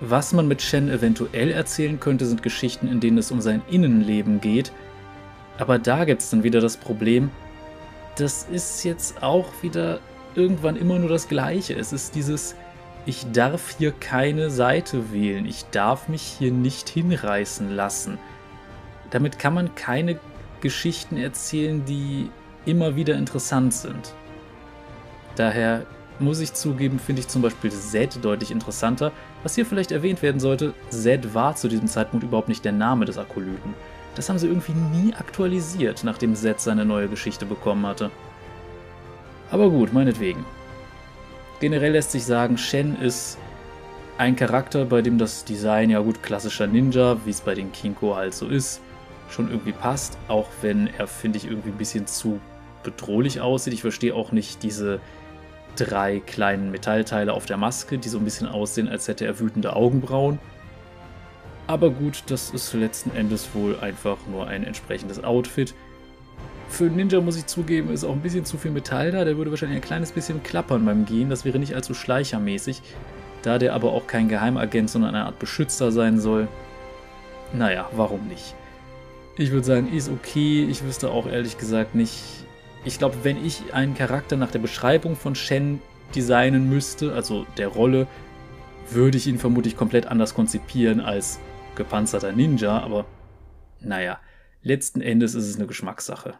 Was 0.00 0.32
man 0.32 0.46
mit 0.46 0.60
Shen 0.60 0.90
eventuell 0.90 1.50
erzählen 1.50 1.98
könnte, 1.98 2.26
sind 2.26 2.42
Geschichten, 2.42 2.88
in 2.88 3.00
denen 3.00 3.18
es 3.18 3.30
um 3.30 3.40
sein 3.40 3.62
Innenleben 3.70 4.40
geht. 4.40 4.72
Aber 5.58 5.78
da 5.78 6.04
gibt 6.04 6.20
es 6.20 6.30
dann 6.30 6.42
wieder 6.42 6.60
das 6.60 6.76
Problem, 6.76 7.30
das 8.16 8.46
ist 8.50 8.82
jetzt 8.84 9.22
auch 9.22 9.46
wieder 9.62 10.00
irgendwann 10.34 10.76
immer 10.76 10.98
nur 10.98 11.08
das 11.08 11.28
Gleiche. 11.28 11.74
Es 11.74 11.92
ist 11.92 12.14
dieses, 12.14 12.54
ich 13.04 13.30
darf 13.32 13.76
hier 13.78 13.92
keine 13.92 14.50
Seite 14.50 15.12
wählen, 15.12 15.46
ich 15.46 15.64
darf 15.70 16.08
mich 16.08 16.22
hier 16.22 16.52
nicht 16.52 16.88
hinreißen 16.88 17.70
lassen. 17.74 18.18
Damit 19.10 19.38
kann 19.38 19.54
man 19.54 19.74
keine 19.74 20.18
Geschichten 20.60 21.16
erzählen, 21.16 21.84
die 21.84 22.30
immer 22.64 22.96
wieder 22.96 23.14
interessant 23.14 23.74
sind. 23.74 24.14
Daher 25.36 25.86
muss 26.18 26.40
ich 26.40 26.54
zugeben, 26.54 26.98
finde 26.98 27.20
ich 27.20 27.28
zum 27.28 27.42
Beispiel 27.42 27.70
Zed 27.70 28.24
deutlich 28.24 28.50
interessanter. 28.50 29.12
Was 29.42 29.54
hier 29.54 29.66
vielleicht 29.66 29.92
erwähnt 29.92 30.22
werden 30.22 30.40
sollte, 30.40 30.74
Zed 30.90 31.34
war 31.34 31.54
zu 31.56 31.68
diesem 31.68 31.88
Zeitpunkt 31.88 32.24
überhaupt 32.24 32.48
nicht 32.48 32.64
der 32.64 32.72
Name 32.72 33.04
des 33.04 33.18
Akolyten. 33.18 33.74
Das 34.14 34.28
haben 34.28 34.38
sie 34.38 34.46
irgendwie 34.46 34.72
nie 34.72 35.12
aktualisiert, 35.14 36.02
nachdem 36.04 36.34
Zed 36.34 36.60
seine 36.60 36.84
neue 36.84 37.08
Geschichte 37.08 37.44
bekommen 37.44 37.86
hatte. 37.86 38.10
Aber 39.50 39.68
gut, 39.70 39.92
meinetwegen. 39.92 40.44
Generell 41.60 41.92
lässt 41.92 42.12
sich 42.12 42.24
sagen, 42.24 42.58
Shen 42.58 42.96
ist 43.00 43.38
ein 44.18 44.36
Charakter, 44.36 44.86
bei 44.86 45.02
dem 45.02 45.18
das 45.18 45.44
Design, 45.44 45.90
ja 45.90 46.00
gut, 46.00 46.22
klassischer 46.22 46.66
Ninja, 46.66 47.18
wie 47.24 47.30
es 47.30 47.42
bei 47.42 47.54
den 47.54 47.72
Kinko 47.72 48.16
halt 48.16 48.34
so 48.34 48.48
ist, 48.48 48.80
schon 49.30 49.50
irgendwie 49.50 49.72
passt, 49.72 50.18
auch 50.28 50.48
wenn 50.62 50.88
er, 50.98 51.06
finde 51.06 51.38
ich, 51.38 51.46
irgendwie 51.46 51.70
ein 51.70 51.78
bisschen 51.78 52.06
zu 52.06 52.40
bedrohlich 52.82 53.40
aussieht. 53.40 53.72
Ich 53.72 53.82
verstehe 53.82 54.14
auch 54.14 54.32
nicht 54.32 54.62
diese 54.62 55.00
drei 55.76 56.20
kleinen 56.20 56.70
Metallteile 56.70 57.32
auf 57.32 57.46
der 57.46 57.56
Maske, 57.56 57.98
die 57.98 58.08
so 58.08 58.18
ein 58.18 58.24
bisschen 58.24 58.48
aussehen, 58.48 58.88
als 58.88 59.08
hätte 59.08 59.26
er 59.26 59.38
wütende 59.38 59.74
Augenbrauen. 59.76 60.38
Aber 61.66 61.90
gut, 61.90 62.22
das 62.28 62.50
ist 62.50 62.72
letzten 62.74 63.10
Endes 63.16 63.48
wohl 63.52 63.78
einfach 63.80 64.18
nur 64.30 64.46
ein 64.46 64.64
entsprechendes 64.64 65.22
Outfit. 65.24 65.74
Für 66.68 66.84
Ninja 66.84 67.20
muss 67.20 67.36
ich 67.36 67.46
zugeben, 67.46 67.92
ist 67.92 68.04
auch 68.04 68.12
ein 68.12 68.20
bisschen 68.20 68.44
zu 68.44 68.56
viel 68.56 68.70
Metall 68.70 69.10
da. 69.10 69.24
Der 69.24 69.36
würde 69.36 69.50
wahrscheinlich 69.50 69.78
ein 69.78 69.84
kleines 69.84 70.12
bisschen 70.12 70.42
klappern 70.42 70.84
beim 70.84 71.04
Gehen. 71.04 71.28
Das 71.28 71.44
wäre 71.44 71.58
nicht 71.58 71.74
allzu 71.74 71.94
schleichermäßig. 71.94 72.82
Da 73.42 73.58
der 73.58 73.74
aber 73.74 73.92
auch 73.92 74.06
kein 74.06 74.28
Geheimagent, 74.28 74.90
sondern 74.90 75.14
eine 75.14 75.26
Art 75.26 75.38
Beschützer 75.38 75.92
sein 75.92 76.18
soll. 76.18 76.48
Naja, 77.52 77.88
warum 77.92 78.26
nicht? 78.26 78.54
Ich 79.38 79.50
würde 79.50 79.66
sagen, 79.66 79.92
ist 79.92 80.08
okay. 80.08 80.64
Ich 80.64 80.82
wüsste 80.82 81.10
auch 81.10 81.26
ehrlich 81.26 81.58
gesagt 81.58 81.94
nicht, 81.94 82.22
ich 82.84 82.98
glaube, 82.98 83.16
wenn 83.22 83.44
ich 83.44 83.74
einen 83.74 83.94
Charakter 83.94 84.36
nach 84.36 84.50
der 84.50 84.60
Beschreibung 84.60 85.14
von 85.14 85.34
Shen 85.34 85.82
designen 86.14 86.70
müsste, 86.70 87.12
also 87.12 87.46
der 87.58 87.68
Rolle, 87.68 88.06
würde 88.90 89.18
ich 89.18 89.26
ihn 89.26 89.38
vermutlich 89.38 89.76
komplett 89.76 90.06
anders 90.06 90.34
konzipieren 90.34 91.00
als 91.00 91.40
gepanzerter 91.74 92.32
Ninja, 92.32 92.78
aber 92.78 93.04
naja, 93.80 94.20
letzten 94.62 95.00
Endes 95.00 95.34
ist 95.34 95.46
es 95.48 95.56
eine 95.56 95.66
Geschmackssache. 95.66 96.34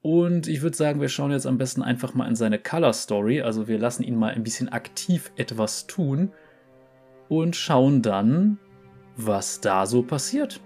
Und 0.00 0.46
ich 0.46 0.62
würde 0.62 0.76
sagen, 0.76 1.00
wir 1.00 1.08
schauen 1.08 1.32
jetzt 1.32 1.46
am 1.46 1.58
besten 1.58 1.82
einfach 1.82 2.14
mal 2.14 2.28
in 2.28 2.36
seine 2.36 2.58
Color 2.58 2.92
Story, 2.92 3.40
also 3.40 3.66
wir 3.66 3.78
lassen 3.78 4.04
ihn 4.04 4.16
mal 4.16 4.32
ein 4.32 4.44
bisschen 4.44 4.68
aktiv 4.68 5.32
etwas 5.36 5.86
tun 5.86 6.32
und 7.28 7.56
schauen 7.56 8.02
dann, 8.02 8.58
was 9.16 9.60
da 9.60 9.86
so 9.86 10.02
passiert. 10.02 10.60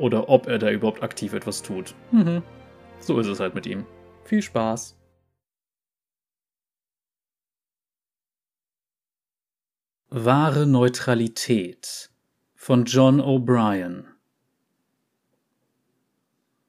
Oder 0.00 0.30
ob 0.30 0.46
er 0.46 0.58
da 0.58 0.70
überhaupt 0.70 1.02
aktiv 1.02 1.34
etwas 1.34 1.62
tut. 1.62 1.94
Mhm. 2.10 2.42
So 3.00 3.18
ist 3.20 3.26
es 3.26 3.38
halt 3.38 3.54
mit 3.54 3.66
ihm. 3.66 3.84
Viel 4.24 4.40
Spaß! 4.40 4.96
Wahre 10.08 10.66
Neutralität 10.66 12.10
von 12.54 12.86
John 12.86 13.20
O'Brien 13.20 14.06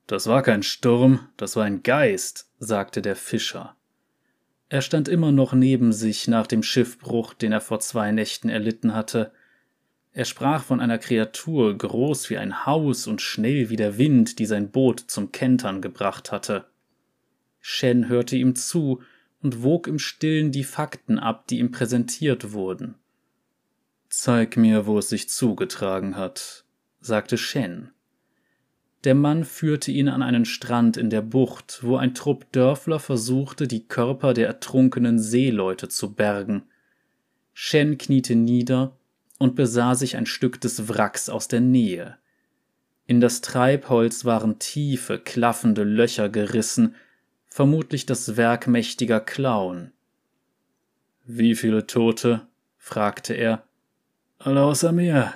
Das 0.08 0.28
war 0.28 0.44
kein 0.44 0.62
Sturm, 0.62 1.30
das 1.38 1.56
war 1.56 1.64
ein 1.64 1.84
Geist, 1.84 2.52
sagte 2.60 3.02
der 3.02 3.16
Fischer. 3.16 3.78
Er 4.68 4.82
stand 4.82 5.08
immer 5.08 5.32
noch 5.32 5.54
neben 5.54 5.94
sich 5.94 6.28
nach 6.28 6.48
dem 6.48 6.64
Schiffbruch, 6.64 7.34
den 7.34 7.54
er 7.54 7.62
vor 7.62 7.80
zwei 7.80 8.12
Nächten 8.12 8.50
erlitten 8.50 8.94
hatte. 8.94 9.32
Er 10.14 10.26
sprach 10.26 10.64
von 10.64 10.82
einer 10.82 10.98
Kreatur, 10.98 11.78
groß 11.78 12.30
wie 12.30 12.38
ein 12.38 12.66
Haus 12.66 13.08
und 13.08 13.22
schnell 13.22 13.70
wie 13.70 13.78
der 13.78 13.98
Wind, 13.98 14.40
die 14.40 14.46
sein 14.46 14.70
Boot 14.70 15.00
zum 15.00 15.32
Kentern 15.32 15.82
gebracht 15.82 16.32
hatte. 16.32 16.66
Shen 17.62 18.10
hörte 18.10 18.36
ihm 18.36 18.56
zu 18.56 19.02
und 19.42 19.64
wog 19.64 19.88
im 19.88 20.00
Stillen 20.00 20.52
die 20.52 20.66
Fakten 20.66 21.18
ab, 21.18 21.48
die 21.48 21.60
ihm 21.60 21.72
präsentiert 21.72 22.52
wurden. 22.52 22.96
Zeig 24.10 24.58
mir, 24.58 24.86
wo 24.86 24.98
es 24.98 25.08
sich 25.08 25.30
zugetragen 25.30 26.18
hat, 26.18 26.66
sagte 27.00 27.38
Shen. 27.38 27.92
Der 29.06 29.16
Mann 29.16 29.46
führte 29.46 29.92
ihn 29.92 30.10
an 30.10 30.22
einen 30.22 30.46
Strand 30.46 30.98
in 30.98 31.10
der 31.10 31.22
Bucht, 31.22 31.80
wo 31.82 31.96
ein 31.96 32.14
Trupp 32.14 32.52
Dörfler 32.52 33.00
versuchte, 33.00 33.68
die 33.68 33.88
Körper 33.88 34.34
der 34.34 34.48
ertrunkenen 34.48 35.18
Seeleute 35.18 35.88
zu 35.88 36.14
bergen. 36.14 36.64
Shen 37.54 37.98
kniete 37.98 38.36
nieder 38.36 38.98
und 39.42 39.56
besah 39.56 39.96
sich 39.96 40.18
ein 40.18 40.28
Stück 40.28 40.62
des 40.62 40.88
Wracks 40.88 41.28
aus 41.28 41.48
der 41.48 41.62
Nähe. 41.62 42.20
In 43.08 43.20
das 43.20 43.42
Treibholz 43.42 44.24
waren 44.24 44.60
tiefe, 44.60 45.18
klaffende 45.18 45.84
Löcher 45.84 46.30
gerissen, 46.30 46.96
vermutlich 47.48 48.06
das 48.06 48.38
Werk 48.38 48.68
mächtiger 48.68 49.20
Klauen. 49.20 49.94
Wie 51.26 51.56
viele 51.56 51.88
Tote? 51.88 52.48
fragte 52.78 53.34
er. 53.34 53.64
Alle 54.38 54.62
außer 54.62 54.92
mir. 54.92 55.34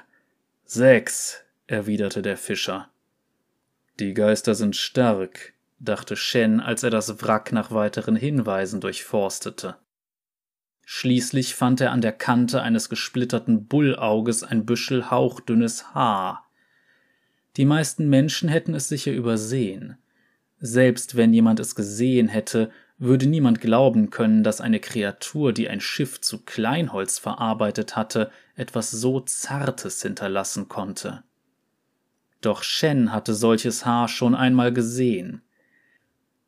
Sechs, 0.65 1.43
erwiderte 1.65 2.21
der 2.21 2.37
Fischer. 2.37 2.89
Die 3.99 4.13
Geister 4.13 4.53
sind 4.53 4.75
stark, 4.75 5.53
dachte 5.79 6.15
Shen, 6.15 6.59
als 6.59 6.83
er 6.83 6.91
das 6.91 7.23
Wrack 7.23 7.51
nach 7.51 7.71
weiteren 7.71 8.15
Hinweisen 8.15 8.81
durchforstete. 8.81 9.77
Schließlich 10.85 11.55
fand 11.55 11.81
er 11.81 11.91
an 11.91 12.01
der 12.01 12.11
Kante 12.11 12.61
eines 12.61 12.89
gesplitterten 12.89 13.65
Bullauges 13.65 14.43
ein 14.43 14.65
Büschel 14.65 15.09
hauchdünnes 15.09 15.95
Haar. 15.95 16.45
Die 17.57 17.65
meisten 17.65 18.07
Menschen 18.07 18.49
hätten 18.49 18.75
es 18.75 18.87
sicher 18.87 19.11
übersehen. 19.11 19.97
Selbst 20.59 21.15
wenn 21.15 21.33
jemand 21.33 21.59
es 21.59 21.75
gesehen 21.75 22.27
hätte, 22.27 22.69
würde 22.97 23.27
niemand 23.27 23.59
glauben 23.59 24.09
können, 24.09 24.43
dass 24.43 24.61
eine 24.61 24.79
Kreatur, 24.79 25.53
die 25.53 25.67
ein 25.67 25.81
Schiff 25.81 26.21
zu 26.21 26.43
Kleinholz 26.45 27.19
verarbeitet 27.19 27.95
hatte, 27.95 28.31
etwas 28.55 28.91
so 28.91 29.19
Zartes 29.19 30.01
hinterlassen 30.01 30.69
konnte. 30.69 31.23
Doch 32.41 32.63
Shen 32.63 33.11
hatte 33.11 33.33
solches 33.33 33.85
Haar 33.85 34.07
schon 34.07 34.35
einmal 34.35 34.71
gesehen. 34.71 35.41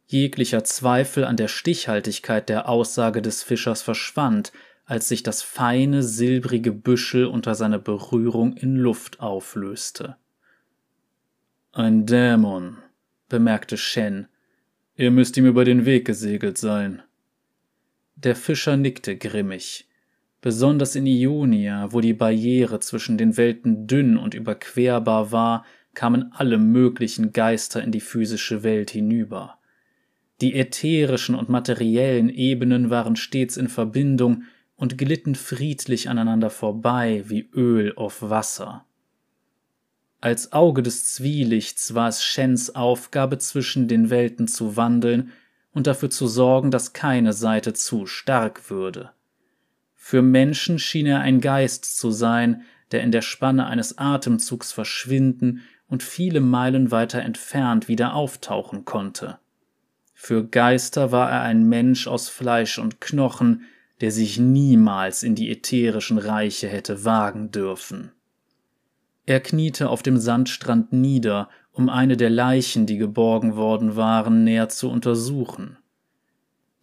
Jeglicher 0.09 0.63
Zweifel 0.63 1.25
an 1.25 1.35
der 1.35 1.49
Stichhaltigkeit 1.49 2.47
der 2.47 2.69
Aussage 2.69 3.21
des 3.21 3.43
Fischers 3.43 3.81
verschwand, 3.81 4.53
als 4.85 5.09
sich 5.09 5.21
das 5.21 5.41
feine, 5.41 6.01
silbrige 6.01 6.71
Büschel 6.71 7.25
unter 7.25 7.55
seiner 7.55 7.77
Berührung 7.77 8.55
in 8.55 8.77
Luft 8.77 9.19
auflöste. 9.19 10.15
Ein 11.73 12.05
Dämon, 12.05 12.77
bemerkte 13.27 13.75
Shen. 13.75 14.29
Ihr 14.95 15.11
müsst 15.11 15.35
ihm 15.35 15.45
über 15.45 15.65
den 15.65 15.85
Weg 15.85 16.05
gesegelt 16.05 16.57
sein. 16.57 17.03
Der 18.15 18.35
Fischer 18.35 18.77
nickte 18.77 19.17
grimmig. 19.17 19.89
Besonders 20.39 20.95
in 20.95 21.05
Ionia, 21.05 21.91
wo 21.91 21.99
die 21.99 22.13
Barriere 22.13 22.79
zwischen 22.79 23.17
den 23.17 23.35
Welten 23.35 23.87
dünn 23.87 24.17
und 24.17 24.33
überquerbar 24.33 25.33
war, 25.33 25.65
kamen 25.93 26.31
alle 26.33 26.57
möglichen 26.57 27.33
Geister 27.33 27.83
in 27.83 27.91
die 27.91 27.99
physische 27.99 28.63
Welt 28.63 28.91
hinüber. 28.91 29.56
Die 30.41 30.53
ätherischen 30.53 31.35
und 31.35 31.49
materiellen 31.49 32.29
Ebenen 32.29 32.89
waren 32.89 33.15
stets 33.15 33.57
in 33.57 33.69
Verbindung 33.69 34.43
und 34.75 34.97
glitten 34.97 35.33
friedlich 35.33 36.09
aneinander 36.09 36.49
vorbei 36.49 37.23
wie 37.27 37.49
Öl 37.53 37.93
auf 37.95 38.21
Wasser. 38.21 38.85
Als 40.21 40.51
Auge 40.51 40.83
des 40.83 41.05
Zwielichts 41.05 41.93
war 41.93 42.09
es 42.09 42.23
Shens 42.23 42.75
Aufgabe, 42.75 43.37
zwischen 43.37 43.87
den 43.87 44.09
Welten 44.09 44.47
zu 44.47 44.75
wandeln 44.75 45.31
und 45.71 45.87
dafür 45.87 46.09
zu 46.09 46.27
sorgen, 46.27 46.71
dass 46.71 46.93
keine 46.93 47.33
Seite 47.33 47.73
zu 47.73 48.05
stark 48.05 48.69
würde. 48.69 49.11
Für 49.95 50.21
Menschen 50.21 50.79
schien 50.79 51.05
er 51.05 51.19
ein 51.19 51.41
Geist 51.41 51.97
zu 51.97 52.11
sein, 52.11 52.63
der 52.91 53.01
in 53.01 53.11
der 53.11 53.21
Spanne 53.21 53.67
eines 53.67 53.97
Atemzugs 53.97 54.71
verschwinden 54.71 55.61
und 55.87 56.03
viele 56.03 56.39
Meilen 56.39 56.91
weiter 56.91 57.21
entfernt 57.21 57.87
wieder 57.87 58.13
auftauchen 58.13 58.85
konnte. 58.85 59.39
Für 60.19 60.43
Geister 60.43 61.11
war 61.11 61.29
er 61.29 61.43
ein 61.43 61.69
Mensch 61.69 62.07
aus 62.07 62.27
Fleisch 62.27 62.79
und 62.79 62.99
Knochen, 62.99 63.61
der 64.01 64.11
sich 64.11 64.39
niemals 64.39 65.21
in 65.21 65.35
die 65.35 65.51
ätherischen 65.51 66.17
Reiche 66.17 66.67
hätte 66.67 67.05
wagen 67.05 67.51
dürfen. 67.51 68.11
Er 69.27 69.39
kniete 69.41 69.89
auf 69.89 70.01
dem 70.01 70.17
Sandstrand 70.17 70.91
nieder, 70.91 71.49
um 71.71 71.87
eine 71.87 72.17
der 72.17 72.31
Leichen, 72.31 72.87
die 72.87 72.97
geborgen 72.97 73.55
worden 73.55 73.95
waren, 73.95 74.43
näher 74.43 74.69
zu 74.69 74.89
untersuchen. 74.89 75.77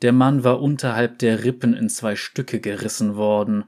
Der 0.02 0.12
Mann 0.12 0.44
war 0.44 0.62
unterhalb 0.62 1.18
der 1.18 1.42
Rippen 1.42 1.74
in 1.74 1.88
zwei 1.88 2.14
Stücke 2.14 2.60
gerissen 2.60 3.16
worden, 3.16 3.64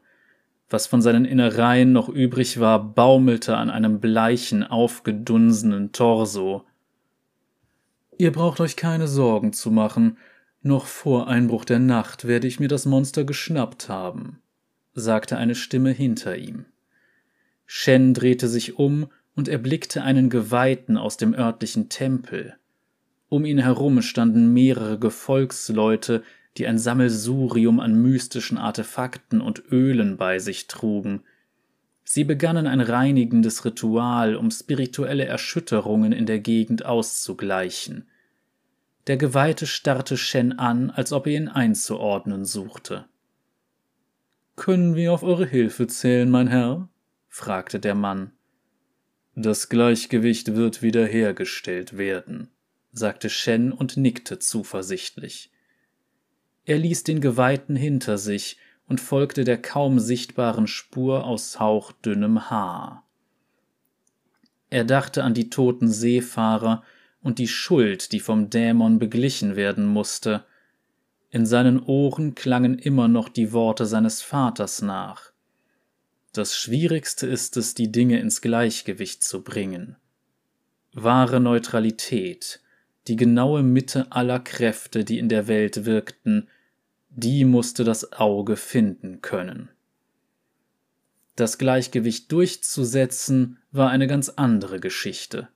was 0.70 0.86
von 0.86 1.02
seinen 1.02 1.24
Innereien 1.24 1.92
noch 1.92 2.08
übrig 2.08 2.60
war, 2.60 2.94
baumelte 2.94 3.56
an 3.56 3.70
einem 3.70 3.98
bleichen, 3.98 4.62
aufgedunsenen 4.62 5.90
Torso. 5.90 6.64
Ihr 8.18 8.32
braucht 8.32 8.60
euch 8.60 8.76
keine 8.76 9.08
Sorgen 9.08 9.52
zu 9.52 9.70
machen, 9.70 10.16
noch 10.62 10.86
vor 10.86 11.28
Einbruch 11.28 11.64
der 11.64 11.78
Nacht 11.78 12.26
werde 12.26 12.46
ich 12.46 12.58
mir 12.58 12.68
das 12.68 12.86
Monster 12.86 13.24
geschnappt 13.24 13.88
haben, 13.88 14.40
sagte 14.94 15.36
eine 15.36 15.54
Stimme 15.54 15.90
hinter 15.90 16.36
ihm. 16.36 16.64
Shen 17.66 18.14
drehte 18.14 18.48
sich 18.48 18.78
um 18.78 19.08
und 19.34 19.48
erblickte 19.48 20.02
einen 20.02 20.30
Geweihten 20.30 20.96
aus 20.96 21.16
dem 21.18 21.34
örtlichen 21.34 21.88
Tempel. 21.88 22.56
Um 23.28 23.44
ihn 23.44 23.58
herum 23.58 24.00
standen 24.02 24.52
mehrere 24.52 24.98
Gefolgsleute, 24.98 26.22
die 26.56 26.66
ein 26.66 26.78
Sammelsurium 26.78 27.80
an 27.80 28.00
mystischen 28.00 28.56
Artefakten 28.56 29.40
und 29.40 29.62
Ölen 29.70 30.16
bei 30.16 30.38
sich 30.38 30.68
trugen. 30.68 31.22
Sie 32.08 32.22
begannen 32.22 32.68
ein 32.68 32.80
reinigendes 32.80 33.64
Ritual, 33.64 34.36
um 34.36 34.52
spirituelle 34.52 35.24
Erschütterungen 35.24 36.12
in 36.12 36.24
der 36.24 36.38
Gegend 36.38 36.86
auszugleichen. 36.86 38.08
Der 39.08 39.16
Geweihte 39.16 39.66
starrte 39.66 40.16
Shen 40.16 40.52
an, 40.56 40.90
als 40.90 41.12
ob 41.12 41.26
er 41.26 41.32
ihn 41.34 41.48
einzuordnen 41.48 42.44
suchte. 42.44 43.06
Können 44.54 44.94
wir 44.94 45.12
auf 45.12 45.24
eure 45.24 45.46
Hilfe 45.46 45.88
zählen, 45.88 46.30
mein 46.30 46.46
Herr? 46.46 46.88
fragte 47.28 47.80
der 47.80 47.96
Mann. 47.96 48.30
Das 49.34 49.68
Gleichgewicht 49.68 50.54
wird 50.54 50.82
wiederhergestellt 50.82 51.98
werden, 51.98 52.50
sagte 52.92 53.28
Shen 53.28 53.72
und 53.72 53.96
nickte 53.96 54.38
zuversichtlich. 54.38 55.50
Er 56.64 56.78
ließ 56.78 57.02
den 57.02 57.20
Geweihten 57.20 57.74
hinter 57.74 58.16
sich 58.16 58.58
und 58.88 59.00
folgte 59.00 59.44
der 59.44 59.60
kaum 59.60 59.98
sichtbaren 59.98 60.66
Spur 60.66 61.24
aus 61.24 61.58
hauchdünnem 61.58 62.50
Haar. 62.50 63.04
Er 64.70 64.84
dachte 64.84 65.24
an 65.24 65.34
die 65.34 65.50
toten 65.50 65.88
Seefahrer 65.88 66.82
und 67.22 67.38
die 67.38 67.48
Schuld, 67.48 68.12
die 68.12 68.20
vom 68.20 68.50
Dämon 68.50 68.98
beglichen 68.98 69.56
werden 69.56 69.86
musste. 69.86 70.44
In 71.30 71.46
seinen 71.46 71.82
Ohren 71.82 72.34
klangen 72.34 72.78
immer 72.78 73.08
noch 73.08 73.28
die 73.28 73.52
Worte 73.52 73.86
seines 73.86 74.22
Vaters 74.22 74.82
nach. 74.82 75.32
Das 76.32 76.56
Schwierigste 76.56 77.26
ist 77.26 77.56
es, 77.56 77.74
die 77.74 77.90
Dinge 77.90 78.20
ins 78.20 78.42
Gleichgewicht 78.42 79.24
zu 79.24 79.42
bringen. 79.42 79.96
Wahre 80.92 81.40
Neutralität, 81.40 82.60
die 83.08 83.16
genaue 83.16 83.62
Mitte 83.62 84.12
aller 84.12 84.40
Kräfte, 84.40 85.04
die 85.04 85.18
in 85.18 85.28
der 85.28 85.48
Welt 85.48 85.84
wirkten, 85.84 86.48
die 87.16 87.46
musste 87.46 87.82
das 87.82 88.12
Auge 88.12 88.56
finden 88.56 89.22
können. 89.22 89.70
Das 91.34 91.58
Gleichgewicht 91.58 92.30
durchzusetzen 92.30 93.58
war 93.72 93.90
eine 93.90 94.06
ganz 94.06 94.28
andere 94.28 94.80
Geschichte. 94.80 95.48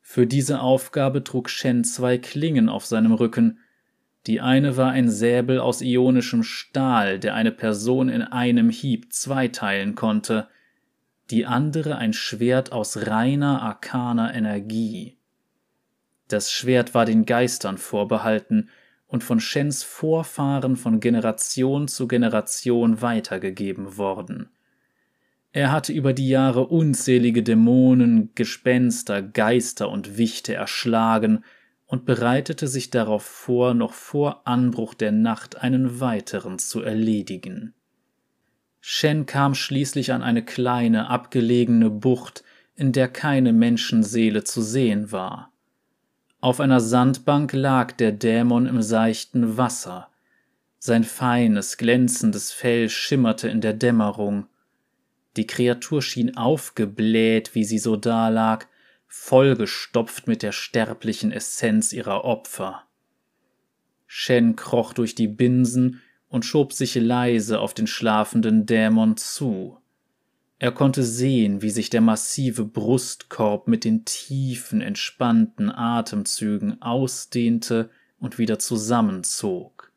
Für 0.00 0.26
diese 0.26 0.60
Aufgabe 0.60 1.22
trug 1.22 1.50
Shen 1.50 1.84
zwei 1.84 2.16
Klingen 2.16 2.68
auf 2.68 2.86
seinem 2.86 3.12
Rücken. 3.12 3.58
Die 4.26 4.40
eine 4.40 4.76
war 4.76 4.90
ein 4.90 5.10
Säbel 5.10 5.60
aus 5.60 5.82
ionischem 5.82 6.42
Stahl, 6.42 7.18
der 7.18 7.34
eine 7.34 7.52
Person 7.52 8.08
in 8.08 8.22
einem 8.22 8.70
Hieb 8.70 9.12
zweiteilen 9.12 9.94
konnte, 9.94 10.48
die 11.30 11.44
andere 11.44 11.96
ein 11.96 12.12
Schwert 12.12 12.72
aus 12.72 13.06
reiner 13.06 13.62
arkaner 13.62 14.34
Energie. 14.34 15.18
Das 16.28 16.50
Schwert 16.50 16.94
war 16.94 17.04
den 17.04 17.26
Geistern 17.26 17.76
vorbehalten 17.78 18.70
und 19.16 19.24
von 19.24 19.40
Shens 19.40 19.82
Vorfahren 19.82 20.76
von 20.76 21.00
Generation 21.00 21.88
zu 21.88 22.06
Generation 22.06 23.00
weitergegeben 23.00 23.96
worden. 23.96 24.50
Er 25.52 25.72
hatte 25.72 25.94
über 25.94 26.12
die 26.12 26.28
Jahre 26.28 26.66
unzählige 26.66 27.42
Dämonen, 27.42 28.28
Gespenster, 28.34 29.22
Geister 29.22 29.88
und 29.88 30.18
Wichte 30.18 30.52
erschlagen 30.52 31.44
und 31.86 32.04
bereitete 32.04 32.68
sich 32.68 32.90
darauf 32.90 33.22
vor, 33.22 33.72
noch 33.72 33.94
vor 33.94 34.46
Anbruch 34.46 34.92
der 34.92 35.12
Nacht 35.12 35.62
einen 35.62 35.98
weiteren 35.98 36.58
zu 36.58 36.82
erledigen. 36.82 37.72
Shen 38.82 39.24
kam 39.24 39.54
schließlich 39.54 40.12
an 40.12 40.22
eine 40.22 40.44
kleine, 40.44 41.08
abgelegene 41.08 41.88
Bucht, 41.88 42.44
in 42.74 42.92
der 42.92 43.08
keine 43.08 43.54
Menschenseele 43.54 44.44
zu 44.44 44.60
sehen 44.60 45.10
war. 45.10 45.54
Auf 46.40 46.60
einer 46.60 46.80
Sandbank 46.80 47.52
lag 47.52 47.92
der 47.92 48.12
Dämon 48.12 48.66
im 48.66 48.82
seichten 48.82 49.56
Wasser. 49.56 50.10
Sein 50.78 51.04
feines, 51.04 51.78
glänzendes 51.78 52.52
Fell 52.52 52.88
schimmerte 52.88 53.48
in 53.48 53.60
der 53.60 53.72
Dämmerung. 53.72 54.46
Die 55.36 55.46
Kreatur 55.46 56.02
schien 56.02 56.36
aufgebläht, 56.36 57.54
wie 57.54 57.64
sie 57.64 57.78
so 57.78 57.96
dalag, 57.96 58.68
vollgestopft 59.06 60.28
mit 60.28 60.42
der 60.42 60.52
sterblichen 60.52 61.32
Essenz 61.32 61.92
ihrer 61.92 62.24
Opfer. 62.24 62.82
Shen 64.06 64.56
kroch 64.56 64.92
durch 64.92 65.14
die 65.14 65.28
Binsen 65.28 66.02
und 66.28 66.44
schob 66.44 66.72
sich 66.72 66.94
leise 66.94 67.60
auf 67.60 67.74
den 67.74 67.86
schlafenden 67.86 68.66
Dämon 68.66 69.16
zu. 69.16 69.78
Er 70.58 70.72
konnte 70.72 71.02
sehen, 71.02 71.60
wie 71.60 71.70
sich 71.70 71.90
der 71.90 72.00
massive 72.00 72.64
Brustkorb 72.64 73.68
mit 73.68 73.84
den 73.84 74.04
tiefen, 74.04 74.80
entspannten 74.80 75.70
Atemzügen 75.70 76.80
ausdehnte 76.80 77.90
und 78.18 78.38
wieder 78.38 78.58
zusammenzog. 78.58 79.92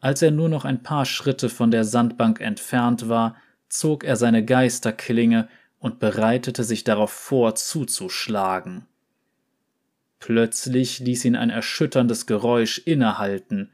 Als 0.00 0.20
er 0.20 0.32
nur 0.32 0.48
noch 0.48 0.64
ein 0.64 0.82
paar 0.82 1.04
Schritte 1.04 1.48
von 1.48 1.70
der 1.70 1.84
Sandbank 1.84 2.40
entfernt 2.40 3.08
war, 3.08 3.36
zog 3.68 4.02
er 4.02 4.16
seine 4.16 4.44
Geisterklinge 4.44 5.48
und 5.78 6.00
bereitete 6.00 6.64
sich 6.64 6.82
darauf 6.82 7.12
vor, 7.12 7.54
zuzuschlagen. 7.54 8.86
Plötzlich 10.18 10.98
ließ 10.98 11.24
ihn 11.24 11.36
ein 11.36 11.50
erschütterndes 11.50 12.26
Geräusch 12.26 12.78
innehalten, 12.78 13.70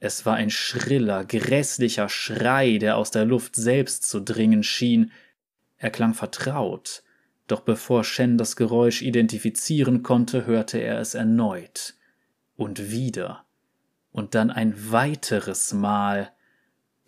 es 0.00 0.24
war 0.24 0.34
ein 0.34 0.48
schriller, 0.48 1.26
grässlicher 1.26 2.08
Schrei, 2.08 2.78
der 2.78 2.96
aus 2.96 3.10
der 3.10 3.26
Luft 3.26 3.54
selbst 3.54 4.08
zu 4.08 4.20
dringen 4.20 4.62
schien. 4.62 5.12
Er 5.76 5.90
klang 5.90 6.14
vertraut, 6.14 7.02
doch 7.46 7.60
bevor 7.60 8.02
Shen 8.02 8.38
das 8.38 8.56
Geräusch 8.56 9.02
identifizieren 9.02 10.02
konnte, 10.02 10.46
hörte 10.46 10.78
er 10.78 10.98
es 11.00 11.14
erneut. 11.14 11.94
Und 12.56 12.90
wieder. 12.90 13.44
und 14.12 14.34
dann 14.34 14.50
ein 14.50 14.74
weiteres 14.90 15.72
Mal. 15.72 16.32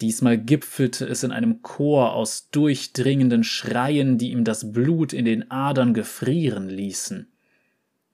Diesmal 0.00 0.38
gipfelte 0.38 1.04
es 1.04 1.24
in 1.24 1.32
einem 1.32 1.62
Chor 1.62 2.12
aus 2.12 2.50
durchdringenden 2.50 3.42
Schreien, 3.42 4.18
die 4.18 4.30
ihm 4.30 4.44
das 4.44 4.72
Blut 4.72 5.12
in 5.12 5.24
den 5.24 5.50
Adern 5.50 5.94
gefrieren 5.94 6.68
ließen. 6.68 7.32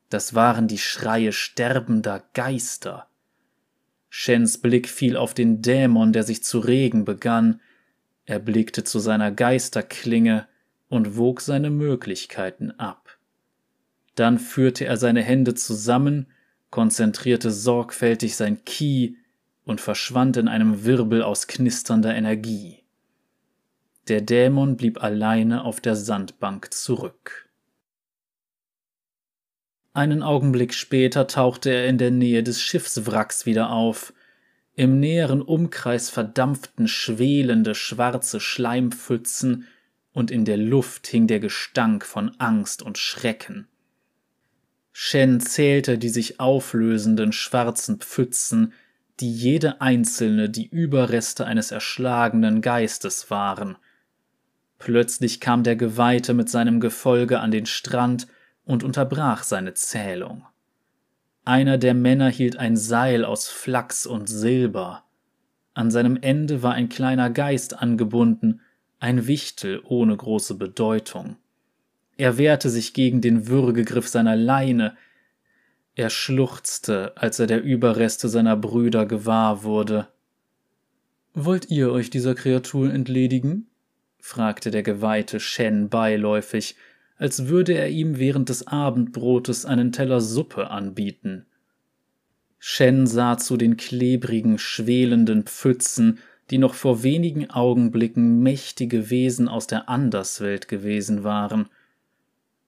Das 0.08 0.34
waren 0.34 0.68
die 0.68 0.78
Schreie 0.78 1.32
sterbender 1.32 2.24
Geister. 2.32 3.07
Shens 4.08 4.58
Blick 4.58 4.88
fiel 4.88 5.16
auf 5.16 5.34
den 5.34 5.62
Dämon, 5.62 6.12
der 6.12 6.22
sich 6.22 6.42
zu 6.42 6.58
regen 6.58 7.04
begann. 7.04 7.60
Er 8.24 8.38
blickte 8.38 8.84
zu 8.84 8.98
seiner 8.98 9.30
Geisterklinge 9.30 10.46
und 10.88 11.16
wog 11.16 11.40
seine 11.40 11.70
Möglichkeiten 11.70 12.70
ab. 12.72 13.18
Dann 14.14 14.38
führte 14.38 14.84
er 14.84 14.96
seine 14.96 15.22
Hände 15.22 15.54
zusammen, 15.54 16.26
konzentrierte 16.70 17.50
sorgfältig 17.50 18.36
sein 18.36 18.64
Ki 18.64 19.16
und 19.64 19.80
verschwand 19.80 20.36
in 20.36 20.48
einem 20.48 20.84
Wirbel 20.84 21.22
aus 21.22 21.46
knisternder 21.46 22.14
Energie. 22.14 22.82
Der 24.08 24.22
Dämon 24.22 24.76
blieb 24.76 25.02
alleine 25.02 25.64
auf 25.64 25.80
der 25.80 25.94
Sandbank 25.94 26.72
zurück. 26.72 27.47
Einen 29.98 30.22
Augenblick 30.22 30.74
später 30.74 31.26
tauchte 31.26 31.70
er 31.70 31.88
in 31.88 31.98
der 31.98 32.12
Nähe 32.12 32.44
des 32.44 32.62
Schiffswracks 32.62 33.46
wieder 33.46 33.72
auf. 33.72 34.12
Im 34.76 35.00
näheren 35.00 35.42
Umkreis 35.42 36.08
verdampften 36.08 36.86
schwelende 36.86 37.74
schwarze 37.74 38.38
Schleimpfützen 38.38 39.66
und 40.12 40.30
in 40.30 40.44
der 40.44 40.56
Luft 40.56 41.08
hing 41.08 41.26
der 41.26 41.40
Gestank 41.40 42.06
von 42.06 42.30
Angst 42.38 42.80
und 42.80 42.96
Schrecken. 42.96 43.66
Shen 44.92 45.40
zählte 45.40 45.98
die 45.98 46.10
sich 46.10 46.38
auflösenden 46.38 47.32
schwarzen 47.32 47.98
Pfützen, 47.98 48.74
die 49.18 49.32
jede 49.32 49.80
einzelne 49.80 50.48
die 50.48 50.68
Überreste 50.68 51.44
eines 51.44 51.72
erschlagenen 51.72 52.60
Geistes 52.60 53.32
waren. 53.32 53.76
Plötzlich 54.78 55.40
kam 55.40 55.64
der 55.64 55.74
Geweihte 55.74 56.34
mit 56.34 56.48
seinem 56.48 56.78
Gefolge 56.78 57.40
an 57.40 57.50
den 57.50 57.66
Strand 57.66 58.28
und 58.68 58.84
unterbrach 58.84 59.44
seine 59.44 59.72
Zählung. 59.72 60.44
Einer 61.46 61.78
der 61.78 61.94
Männer 61.94 62.28
hielt 62.28 62.58
ein 62.58 62.76
Seil 62.76 63.24
aus 63.24 63.48
Flachs 63.48 64.04
und 64.04 64.28
Silber. 64.28 65.04
An 65.72 65.90
seinem 65.90 66.18
Ende 66.20 66.62
war 66.62 66.74
ein 66.74 66.90
kleiner 66.90 67.30
Geist 67.30 67.80
angebunden, 67.80 68.60
ein 69.00 69.26
Wichtel 69.26 69.80
ohne 69.84 70.14
große 70.14 70.56
Bedeutung. 70.56 71.36
Er 72.18 72.36
wehrte 72.36 72.68
sich 72.68 72.92
gegen 72.92 73.22
den 73.22 73.48
Würgegriff 73.48 74.06
seiner 74.06 74.36
Leine. 74.36 74.98
Er 75.94 76.10
schluchzte, 76.10 77.16
als 77.16 77.38
er 77.38 77.46
der 77.46 77.62
Überreste 77.62 78.28
seiner 78.28 78.56
Brüder 78.56 79.06
gewahr 79.06 79.62
wurde. 79.62 80.08
Wollt 81.32 81.70
ihr 81.70 81.90
euch 81.90 82.10
dieser 82.10 82.34
Kreatur 82.34 82.92
entledigen? 82.92 83.70
fragte 84.20 84.70
der 84.70 84.82
geweihte 84.82 85.40
Shen 85.40 85.88
beiläufig, 85.88 86.76
als 87.18 87.48
würde 87.48 87.74
er 87.74 87.88
ihm 87.88 88.18
während 88.18 88.48
des 88.48 88.66
Abendbrotes 88.66 89.66
einen 89.66 89.92
Teller 89.92 90.20
Suppe 90.20 90.70
anbieten. 90.70 91.46
Shen 92.58 93.06
sah 93.06 93.36
zu 93.36 93.56
den 93.56 93.76
klebrigen, 93.76 94.58
schwelenden 94.58 95.44
Pfützen, 95.44 96.18
die 96.50 96.58
noch 96.58 96.74
vor 96.74 97.02
wenigen 97.02 97.50
Augenblicken 97.50 98.40
mächtige 98.40 99.10
Wesen 99.10 99.48
aus 99.48 99.66
der 99.66 99.88
Anderswelt 99.88 100.68
gewesen 100.68 101.24
waren. 101.24 101.68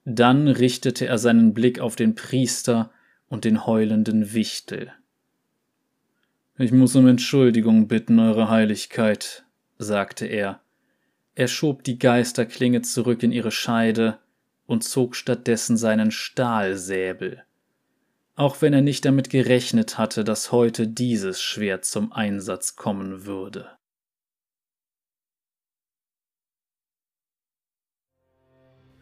Dann 0.04 0.48
richtete 0.48 1.06
er 1.06 1.18
seinen 1.18 1.54
Blick 1.54 1.80
auf 1.80 1.96
den 1.96 2.14
Priester 2.14 2.90
und 3.28 3.44
den 3.44 3.66
heulenden 3.66 4.34
Wichtel. 4.34 4.92
Ich 6.58 6.72
muss 6.72 6.94
um 6.94 7.06
Entschuldigung 7.06 7.88
bitten, 7.88 8.18
Eure 8.18 8.50
Heiligkeit, 8.50 9.44
sagte 9.78 10.26
er. 10.26 10.60
Er 11.34 11.48
schob 11.48 11.84
die 11.84 11.98
Geisterklinge 11.98 12.82
zurück 12.82 13.22
in 13.22 13.32
ihre 13.32 13.50
Scheide 13.50 14.18
und 14.70 14.84
zog 14.84 15.16
stattdessen 15.16 15.76
seinen 15.76 16.12
Stahlsäbel. 16.12 17.42
Auch 18.36 18.62
wenn 18.62 18.72
er 18.72 18.82
nicht 18.82 19.04
damit 19.04 19.28
gerechnet 19.28 19.98
hatte, 19.98 20.22
dass 20.22 20.52
heute 20.52 20.86
dieses 20.86 21.42
Schwert 21.42 21.84
zum 21.84 22.12
Einsatz 22.12 22.76
kommen 22.76 23.26
würde. 23.26 23.68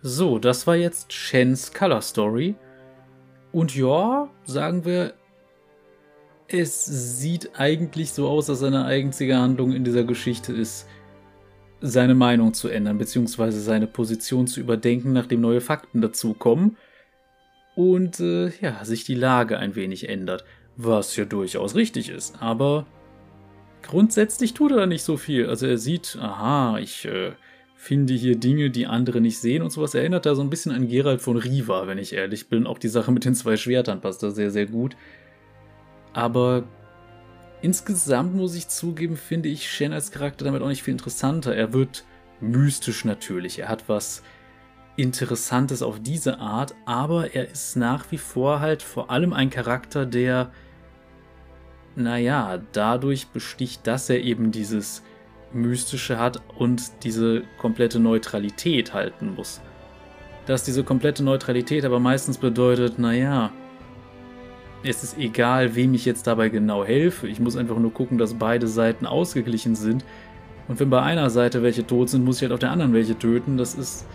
So, 0.01 0.39
das 0.39 0.67
war 0.67 0.75
jetzt 0.75 1.13
Shens 1.13 1.75
Color 1.75 2.01
Story. 2.01 2.55
Und 3.53 3.77
ja, 3.77 4.31
sagen 4.45 4.87
wir, 4.87 5.13
es 6.47 6.87
sieht 6.87 7.61
eigentlich 7.61 8.13
so 8.13 8.27
aus, 8.27 8.47
dass 8.47 8.61
seine 8.61 8.87
einzige 8.87 9.37
Handlung 9.37 9.73
in 9.73 9.85
dieser 9.85 10.05
Geschichte 10.05 10.55
ist, 10.55 10.87
seine 11.81 12.15
Meinung 12.15 12.55
zu 12.55 12.69
ändern, 12.69 12.99
beziehungsweise 12.99 13.61
seine 13.61 13.87
Position 13.87 14.47
zu 14.47 14.61
überdenken, 14.61 15.13
nachdem 15.13 15.41
neue 15.41 15.61
Fakten 15.61 16.01
dazukommen 16.01 16.77
und 17.75 18.19
äh, 18.21 18.51
ja, 18.61 18.85
sich 18.85 19.05
die 19.05 19.15
Lage 19.15 19.59
ein 19.59 19.77
wenig 19.77 20.09
ändert, 20.09 20.45
was 20.77 21.15
ja 21.17 21.25
durchaus 21.25 21.75
richtig 21.75 22.09
ist, 22.09 22.41
aber 22.43 22.87
grundsätzlich 23.83 24.55
tut 24.55 24.73
er 24.73 24.79
da 24.79 24.87
nicht 24.87 25.03
so 25.03 25.17
viel. 25.17 25.49
Also 25.49 25.67
er 25.67 25.79
sieht, 25.79 26.19
aha, 26.21 26.79
ich 26.79 27.05
äh, 27.05 27.33
finde 27.77 28.15
hier 28.15 28.37
Dinge, 28.37 28.71
die 28.71 28.87
andere 28.87 29.21
nicht 29.21 29.39
sehen 29.39 29.63
und 29.63 29.71
sowas. 29.71 29.95
Erinnert 29.95 30.27
da 30.27 30.35
so 30.35 30.43
ein 30.43 30.51
bisschen 30.51 30.73
an 30.73 30.89
Gerald 30.89 31.21
von 31.21 31.37
Riva, 31.37 31.87
wenn 31.87 31.99
ich 31.99 32.13
ehrlich 32.13 32.49
bin. 32.49 32.67
Auch 32.67 32.79
die 32.79 32.89
Sache 32.89 33.13
mit 33.13 33.25
den 33.25 33.35
zwei 33.35 33.57
Schwertern 33.57 34.01
passt 34.01 34.23
da 34.23 34.31
sehr, 34.31 34.51
sehr 34.51 34.67
gut. 34.67 34.97
Aber 36.13 36.65
Insgesamt 37.61 38.35
muss 38.35 38.55
ich 38.55 38.69
zugeben, 38.69 39.17
finde 39.17 39.49
ich 39.49 39.69
Shen 39.71 39.93
als 39.93 40.13
Charakter 40.13 40.45
damit 40.45 40.63
auch 40.63 40.69
nicht 40.69 40.83
viel 40.83 40.93
interessanter. 40.93 41.55
Er 41.55 41.73
wird 41.73 42.05
mystisch 42.41 43.05
natürlich. 43.05 43.59
Er 43.59 43.69
hat 43.69 43.89
was 43.89 44.23
Interessantes 44.97 45.83
auf 45.83 46.01
diese 46.01 46.39
Art, 46.39 46.75
aber 46.85 47.35
er 47.35 47.51
ist 47.51 47.77
nach 47.77 48.11
wie 48.11 48.19
vor 48.19 48.61
halt 48.61 48.83
vor 48.83 49.11
allem 49.11 49.33
ein 49.33 49.51
Charakter, 49.51 50.07
der, 50.07 50.51
naja, 51.97 52.61
dadurch 52.73 53.29
besticht, 53.29 53.87
dass 53.87 54.11
er 54.11 54.21
eben 54.23 54.51
dieses 54.53 55.03
Mystische 55.53 56.19
hat 56.19 56.43
und 56.59 57.05
diese 57.05 57.43
komplette 57.59 57.99
Neutralität 57.99 58.93
halten 58.93 59.35
muss. 59.35 59.61
Dass 60.47 60.65
diese 60.65 60.85
komplette 60.85 61.25
Neutralität 61.25 61.85
aber 61.85 62.01
meistens 62.01 62.39
bedeutet, 62.39 62.99
naja, 62.99 63.53
es 64.83 65.03
ist 65.03 65.19
egal, 65.19 65.75
wem 65.75 65.95
ich 65.95 66.05
jetzt 66.05 66.27
dabei 66.27 66.49
genau 66.49 66.85
helfe. 66.85 67.27
Ich 67.27 67.41
muss 67.41 67.57
einfach 67.57 67.79
nur 67.79 67.93
gucken, 67.93 68.19
dass 68.19 68.35
beide 68.35 68.69
Seiten 68.69 69.07
ausgeglichen 69.07 69.75
sind. 69.75 70.05
Und 70.69 70.79
wenn 70.79 70.91
bei 70.91 71.03
einer 71.03 71.31
Seite 71.31 71.63
welche 71.63 71.87
tot 71.87 72.11
sind, 72.11 72.25
muss 72.25 72.37
ich 72.37 72.43
halt 72.43 72.53
auf 72.53 72.61
der 72.61 72.71
anderen 72.71 72.93
welche 72.93 73.19
töten. 73.19 73.57
Das 73.57 73.75
ist 73.75 74.07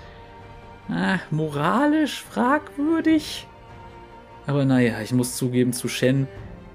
ah, 0.89 1.19
moralisch 1.32 2.23
fragwürdig. 2.23 3.47
Aber 4.45 4.65
naja, 4.65 5.02
ich 5.02 5.13
muss 5.13 5.36
zugeben, 5.36 5.73
zu 5.73 5.88
Shen 5.88 6.28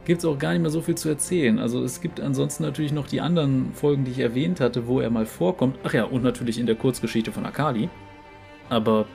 gibt 0.04 0.20
es 0.20 0.24
auch 0.24 0.38
gar 0.38 0.52
nicht 0.52 0.62
mehr 0.62 0.70
so 0.70 0.80
viel 0.80 0.94
zu 0.94 1.08
erzählen. 1.08 1.58
Also 1.58 1.84
es 1.84 2.00
gibt 2.00 2.20
ansonsten 2.20 2.62
natürlich 2.62 2.92
noch 2.92 3.06
die 3.06 3.20
anderen 3.20 3.72
Folgen, 3.74 4.04
die 4.04 4.10
ich 4.10 4.20
erwähnt 4.20 4.58
hatte, 4.58 4.86
wo 4.86 5.00
er 5.00 5.10
mal 5.10 5.26
vorkommt. 5.26 5.78
Ach 5.84 5.92
ja, 5.92 6.04
und 6.04 6.22
natürlich 6.22 6.58
in 6.58 6.66
der 6.66 6.76
Kurzgeschichte 6.76 7.30
von 7.30 7.44
Akali. 7.44 7.90
Aber 8.70 9.06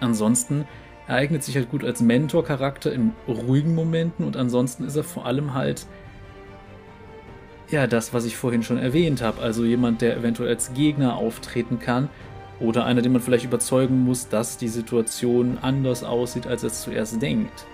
ansonsten 0.00 0.66
er 1.08 1.16
eignet 1.16 1.44
sich 1.44 1.56
halt 1.56 1.70
gut 1.70 1.84
als 1.84 2.00
Mentor-Charakter 2.00 2.92
in 2.92 3.12
ruhigen 3.28 3.74
Momenten 3.74 4.24
und 4.24 4.36
ansonsten 4.36 4.84
ist 4.84 4.96
er 4.96 5.04
vor 5.04 5.26
allem 5.26 5.54
halt 5.54 5.86
ja 7.70 7.86
das, 7.86 8.12
was 8.12 8.24
ich 8.24 8.36
vorhin 8.36 8.62
schon 8.62 8.78
erwähnt 8.78 9.22
habe. 9.22 9.40
Also 9.40 9.64
jemand, 9.64 10.02
der 10.02 10.16
eventuell 10.16 10.48
als 10.48 10.72
Gegner 10.74 11.16
auftreten 11.16 11.78
kann 11.78 12.08
oder 12.60 12.84
einer, 12.84 13.02
den 13.02 13.12
man 13.12 13.22
vielleicht 13.22 13.44
überzeugen 13.44 14.04
muss, 14.04 14.28
dass 14.28 14.56
die 14.58 14.68
Situation 14.68 15.58
anders 15.62 16.04
aussieht, 16.04 16.46
als 16.46 16.62
er 16.62 16.68
es 16.68 16.82
zuerst 16.82 17.20
denkt. 17.20 17.66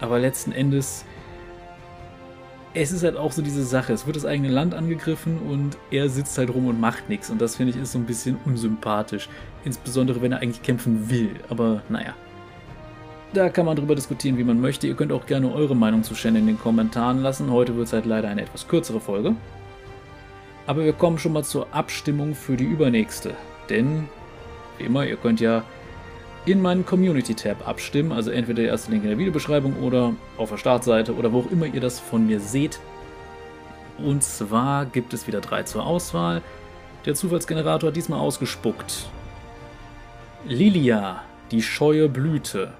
Aber 0.00 0.18
letzten 0.18 0.52
Endes 0.52 1.04
es 2.72 2.92
ist 2.92 3.02
halt 3.02 3.16
auch 3.16 3.32
so 3.32 3.42
diese 3.42 3.64
Sache, 3.64 3.92
es 3.92 4.06
wird 4.06 4.16
das 4.16 4.24
eigene 4.24 4.48
Land 4.48 4.74
angegriffen 4.74 5.38
und 5.38 5.76
er 5.90 6.08
sitzt 6.08 6.38
halt 6.38 6.50
rum 6.54 6.66
und 6.66 6.80
macht 6.80 7.08
nichts. 7.08 7.28
Und 7.30 7.40
das 7.40 7.56
finde 7.56 7.72
ich 7.72 7.80
ist 7.80 7.92
so 7.92 7.98
ein 7.98 8.06
bisschen 8.06 8.36
unsympathisch. 8.44 9.28
Insbesondere, 9.64 10.22
wenn 10.22 10.32
er 10.32 10.38
eigentlich 10.38 10.62
kämpfen 10.62 11.10
will. 11.10 11.30
Aber 11.48 11.82
naja. 11.88 12.14
Da 13.32 13.48
kann 13.48 13.66
man 13.66 13.76
drüber 13.76 13.94
diskutieren, 13.94 14.38
wie 14.38 14.44
man 14.44 14.60
möchte. 14.60 14.86
Ihr 14.86 14.94
könnt 14.94 15.12
auch 15.12 15.26
gerne 15.26 15.52
eure 15.52 15.76
Meinung 15.76 16.02
zu 16.02 16.14
Shen 16.14 16.36
in 16.36 16.46
den 16.46 16.58
Kommentaren 16.58 17.18
lassen. 17.18 17.50
Heute 17.50 17.76
wird 17.76 17.86
es 17.86 17.92
halt 17.92 18.06
leider 18.06 18.28
eine 18.28 18.42
etwas 18.42 18.66
kürzere 18.66 19.00
Folge. 19.00 19.34
Aber 20.66 20.84
wir 20.84 20.92
kommen 20.92 21.18
schon 21.18 21.32
mal 21.32 21.44
zur 21.44 21.72
Abstimmung 21.74 22.34
für 22.34 22.56
die 22.56 22.64
übernächste. 22.64 23.34
Denn, 23.68 24.08
wie 24.78 24.84
immer, 24.84 25.04
ihr 25.04 25.16
könnt 25.16 25.40
ja 25.40 25.64
in 26.46 26.62
meinen 26.62 26.86
Community-Tab 26.86 27.66
abstimmen. 27.66 28.12
Also 28.12 28.30
entweder 28.30 28.62
der 28.62 28.70
erste 28.70 28.90
Link 28.90 29.04
in 29.04 29.10
der 29.10 29.18
Videobeschreibung 29.18 29.76
oder 29.82 30.14
auf 30.36 30.50
der 30.50 30.56
Startseite 30.56 31.14
oder 31.14 31.32
wo 31.32 31.40
auch 31.40 31.50
immer 31.50 31.66
ihr 31.66 31.80
das 31.80 32.00
von 32.00 32.26
mir 32.26 32.40
seht. 32.40 32.80
Und 33.98 34.22
zwar 34.22 34.86
gibt 34.86 35.12
es 35.12 35.26
wieder 35.26 35.40
drei 35.40 35.62
zur 35.62 35.84
Auswahl. 35.84 36.42
Der 37.04 37.14
Zufallsgenerator 37.14 37.88
hat 37.88 37.96
diesmal 37.96 38.20
ausgespuckt. 38.20 39.08
Lilia, 40.46 41.22
die 41.50 41.62
scheue 41.62 42.08
Blüte. 42.08 42.72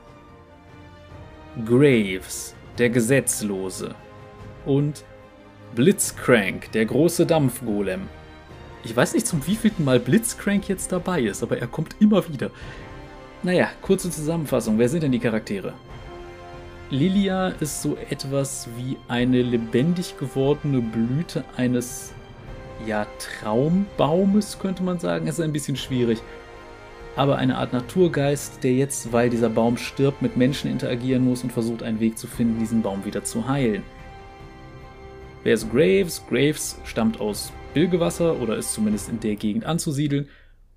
Graves, 1.67 2.55
der 2.79 2.91
Gesetzlose. 2.91 3.95
Und 4.65 5.05
Blitzcrank, 5.75 6.73
der 6.73 6.87
große 6.87 7.27
Dampfgolem. 7.27 8.09
Ich 8.83 8.97
weiß 8.97 9.15
nicht, 9.15 9.27
zum 9.27 9.47
wievielten 9.47 9.85
Mal 9.85 10.01
Blitzcrank 10.01 10.69
jetzt 10.69 10.91
dabei 10.91 11.21
ist, 11.23 11.43
aber 11.43 11.59
er 11.59 11.67
kommt 11.67 11.97
immer 12.01 12.27
wieder. 12.29 12.51
Naja, 13.43 13.71
kurze 13.81 14.11
Zusammenfassung. 14.11 14.79
Wer 14.79 14.91
sind 14.91 15.03
denn 15.03 15.13
die 15.13 15.19
Charaktere? 15.19 15.73
Lilia 16.91 17.49
ist 17.49 17.81
so 17.81 17.97
etwas 18.11 18.69
wie 18.77 18.99
eine 19.09 19.41
lebendig 19.41 20.19
gewordene 20.19 20.83
Blüte 20.83 21.43
eines 21.57 22.13
ja, 22.87 23.07
Traumbaumes, 23.19 24.59
könnte 24.59 24.83
man 24.83 24.99
sagen. 24.99 25.27
Ist 25.27 25.41
ein 25.41 25.55
bisschen 25.55 25.77
schwierig. 25.77 26.19
Aber 27.17 27.39
eine 27.39 27.57
Art 27.57 27.73
Naturgeist, 27.73 28.63
der 28.63 28.75
jetzt, 28.75 29.11
weil 29.11 29.31
dieser 29.31 29.49
Baum 29.49 29.79
stirbt, 29.79 30.21
mit 30.21 30.37
Menschen 30.37 30.71
interagieren 30.71 31.25
muss 31.25 31.43
und 31.43 31.51
versucht 31.51 31.83
einen 31.83 31.99
Weg 32.01 32.19
zu 32.19 32.27
finden, 32.27 32.59
diesen 32.59 32.83
Baum 32.83 33.07
wieder 33.07 33.25
zu 33.25 33.49
heilen. 33.49 33.83
Wer 35.45 35.55
ist 35.55 35.71
Graves? 35.73 36.23
Graves 36.29 36.79
stammt 36.85 37.21
aus 37.21 37.53
Bilgewasser 37.73 38.39
oder 38.39 38.57
ist 38.57 38.75
zumindest 38.75 39.09
in 39.09 39.21
der 39.21 39.37
Gegend 39.37 39.65
anzusiedeln 39.65 40.29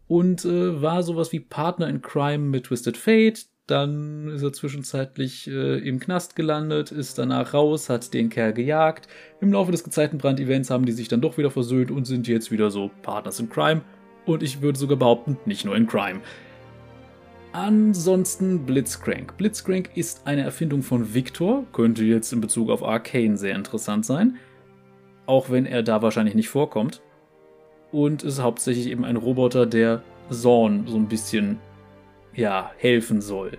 und 0.08 0.46
äh, 0.46 0.82
war 0.82 1.04
sowas 1.04 1.32
wie 1.32 1.40
Partner 1.40 1.88
in 1.88 2.02
Crime 2.02 2.50
mit 2.50 2.66
Twisted 2.66 2.98
Fate. 2.98 3.46
Dann 3.68 4.28
ist 4.28 4.44
er 4.44 4.52
zwischenzeitlich 4.52 5.48
äh, 5.48 5.78
im 5.88 6.00
Knast 6.00 6.36
gelandet, 6.36 6.92
ist 6.92 7.18
danach 7.18 7.54
raus, 7.54 7.90
hat 7.90 8.14
den 8.14 8.30
Kerl 8.30 8.54
gejagt. 8.54 9.08
Im 9.40 9.54
Laufe 9.54 9.72
des 9.72 9.86
Gezeitenbrand-Events 9.86 10.70
haben 10.70 10.86
die 10.86 10.92
sich 10.92 11.08
dann 11.08 11.22
doch 11.22 11.38
wieder 11.38 11.50
versöhnt 11.50 11.90
und 11.90 12.06
sind 12.06 12.28
jetzt 12.28 12.52
wieder 12.52 12.72
so 12.72 12.92
Partners 13.04 13.40
in 13.40 13.50
Crime. 13.50 13.82
Und 14.26 14.44
ich 14.44 14.62
würde 14.62 14.78
sogar 14.78 14.98
behaupten, 14.98 15.38
nicht 15.46 15.64
nur 15.64 15.76
in 15.78 15.88
Crime. 15.88 16.20
Ansonsten 17.54 18.66
Blitzcrank. 18.66 19.38
Blitzcrank 19.38 19.92
ist 19.96 20.26
eine 20.26 20.42
Erfindung 20.42 20.82
von 20.82 21.14
Victor, 21.14 21.66
könnte 21.72 22.04
jetzt 22.04 22.34
in 22.34 22.42
Bezug 22.42 22.70
auf 22.70 22.84
Arcane 22.84 23.38
sehr 23.38 23.56
interessant 23.56 24.06
sein. 24.06 24.38
Auch 25.26 25.52
wenn 25.52 25.66
er 25.66 25.84
da 25.84 26.02
wahrscheinlich 26.02 26.36
nicht 26.36 26.50
vorkommt. 26.50 27.02
Und 27.94 28.24
ist 28.24 28.42
hauptsächlich 28.42 28.88
eben 28.88 29.06
ein 29.06 29.16
Roboter, 29.16 29.66
der 29.66 30.04
Zorn 30.30 30.86
so 30.88 30.98
ein 30.98 31.08
bisschen, 31.08 31.60
ja, 32.34 32.72
helfen 32.78 33.22
soll. 33.22 33.58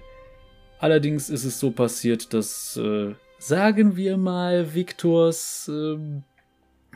Allerdings 0.81 1.31
ist 1.31 1.45
es 1.45 1.59
so 1.59 1.71
passiert, 1.71 2.35
dass, 2.35 2.77
äh, 2.77 3.15
sagen 3.39 3.97
wir 3.97 4.19
mal, 4.19 4.75
Victors 4.75 5.71
äh, 5.73 5.97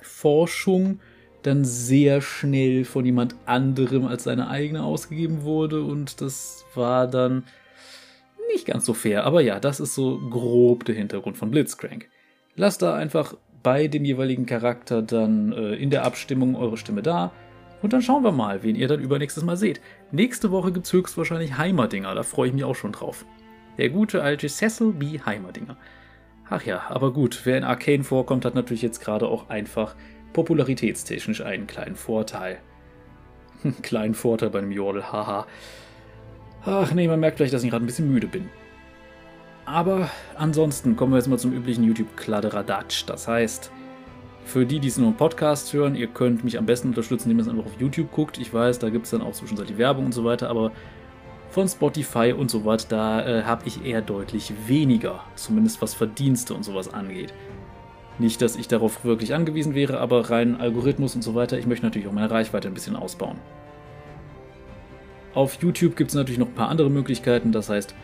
Forschung 0.03 1.01
dann 1.43 1.65
sehr 1.65 2.21
schnell 2.21 2.85
von 2.85 3.05
jemand 3.05 3.37
anderem 3.47 4.07
als 4.07 4.25
seine 4.25 4.49
eigene 4.49 4.83
ausgegeben 4.83 5.45
wurde 5.45 5.83
und 5.83 6.21
das 6.21 6.65
war 6.75 7.07
dann 7.07 7.45
nicht 8.53 8.67
ganz 8.67 8.85
so 8.85 8.95
fair. 8.95 9.25
Aber 9.25 9.41
ja, 9.41 9.61
das 9.61 9.81
ist 9.81 9.95
so 9.95 10.19
grob 10.31 10.85
der 10.85 10.95
Hintergrund 10.95 11.37
von 11.37 11.51
Blitzcrank. 11.51 12.09
Lasst 12.57 12.83
da 12.83 12.95
einfach 12.95 13.37
bei 13.63 13.89
dem 13.89 14.05
jeweiligen 14.05 14.47
Charakter 14.47 15.03
dann 15.03 15.53
äh, 15.53 15.75
in 15.75 15.91
der 15.91 16.05
Abstimmung 16.05 16.57
eure 16.57 16.77
Stimme 16.77 17.03
da. 17.03 17.33
Und 17.83 17.93
dann 17.93 18.03
schauen 18.03 18.25
wir 18.25 18.33
mal, 18.33 18.63
wen 18.63 18.77
ihr 18.77 18.89
dann 18.89 19.01
übernächstes 19.01 19.45
Mal 19.45 19.57
seht. 19.57 19.81
Nächste 20.11 20.51
Woche 20.51 20.73
gibt 20.73 20.87
es 20.87 20.93
höchstwahrscheinlich 20.93 21.59
Heimerdinger, 21.59 22.15
da 22.15 22.23
freue 22.23 22.49
ich 22.49 22.55
mich 22.55 22.65
auch 22.65 22.75
schon 22.75 22.93
drauf. 22.93 23.25
Der 23.77 23.91
gute 23.91 24.23
alte 24.23 24.49
Cecil 24.49 24.93
B. 24.93 25.21
Heimerdinger. 25.21 25.77
Ach 26.51 26.65
ja, 26.65 26.83
aber 26.89 27.13
gut, 27.13 27.43
wer 27.45 27.59
in 27.59 27.65
Arcane 27.65 28.03
vorkommt, 28.03 28.45
hat 28.45 28.55
natürlich 28.55 28.83
jetzt 28.83 29.01
gerade 29.01 29.29
auch 29.29 29.49
einfach 29.49 29.95
popularitätstechnisch 30.33 31.43
einen 31.43 31.67
kleinen 31.67 31.95
Vorteil. 31.95 32.59
kleinen 33.83 34.15
Vorteil 34.15 34.51
bei 34.51 34.59
einem 34.59 34.73
Jodel, 34.73 35.05
haha. 35.13 35.47
Ach 36.65 36.93
nee, 36.93 37.07
man 37.07 37.21
merkt 37.21 37.37
vielleicht, 37.37 37.55
dass 37.55 37.63
ich 37.63 37.71
gerade 37.71 37.85
ein 37.85 37.87
bisschen 37.87 38.11
müde 38.11 38.27
bin. 38.27 38.49
Aber 39.69 40.09
ansonsten 40.35 40.97
kommen 40.97 41.13
wir 41.13 41.19
jetzt 41.19 41.29
mal 41.29 41.39
zum 41.39 41.53
üblichen 41.53 41.85
YouTube-Kladderadatsch. 41.85 43.05
Das 43.05 43.29
heißt, 43.29 43.71
für 44.47 44.65
die, 44.65 44.81
die 44.81 44.89
es 44.89 44.97
nur 44.97 45.09
im 45.09 45.15
Podcast 45.15 45.75
hören, 45.75 45.95
ihr 45.95 46.07
könnt 46.07 46.43
mich 46.43 46.57
am 46.57 46.65
besten 46.65 46.89
unterstützen, 46.89 47.31
indem 47.31 47.41
ihr 47.45 47.51
es 47.51 47.55
einfach 47.55 47.71
auf 47.71 47.79
YouTube 47.79 48.11
guckt. 48.11 48.39
Ich 48.39 48.55
weiß, 48.55 48.79
da 48.79 48.89
gibt 48.89 49.05
es 49.05 49.11
dann 49.11 49.21
auch 49.21 49.33
zwischenzeitlich 49.33 49.77
Werbung 49.77 50.07
und 50.07 50.13
so 50.13 50.25
weiter, 50.25 50.49
aber 50.49 50.73
von 51.51 51.69
Spotify 51.69 52.33
und 52.33 52.51
so 52.51 52.65
weiter, 52.65 52.87
da 52.89 53.27
äh, 53.27 53.43
habe 53.43 53.65
ich 53.67 53.85
eher 53.85 54.01
deutlich 54.01 54.55
weniger, 54.67 55.21
zumindest 55.35 55.83
was 55.83 55.93
Verdienste 55.93 56.55
und 56.55 56.65
sowas 56.65 56.95
angeht. 56.95 57.35
Nicht, 58.19 58.41
dass 58.41 58.57
ich 58.57 58.69
darauf 58.69 59.05
wirklich 59.05 59.35
angewiesen 59.35 59.75
wäre, 59.75 60.01
aber 60.01 60.31
rein 60.31 60.59
Algorithmus 60.59 61.15
und 61.15 61.21
so 61.21 61.35
weiter, 61.35 61.59
ich 61.59 61.67
möchte 61.67 61.85
natürlich 61.85 62.09
auch 62.09 62.13
meine 62.13 62.31
Reichweite 62.31 62.69
ein 62.69 62.75
bisschen 62.75 62.97
ausbauen. 62.97 63.37
Auf 65.35 65.63
YouTube 65.63 65.95
gibt 65.95 66.09
es 66.09 66.17
natürlich 66.17 66.39
noch 66.39 66.49
ein 66.49 66.55
paar 66.55 66.71
andere 66.71 66.89
Möglichkeiten, 66.89 67.53
das 67.53 67.69
heißt, 67.69 67.95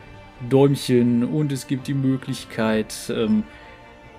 Däumchen 0.48 1.24
und 1.24 1.52
es 1.52 1.66
gibt 1.66 1.86
die 1.86 1.94
Möglichkeit, 1.94 2.94
ähm, 3.14 3.44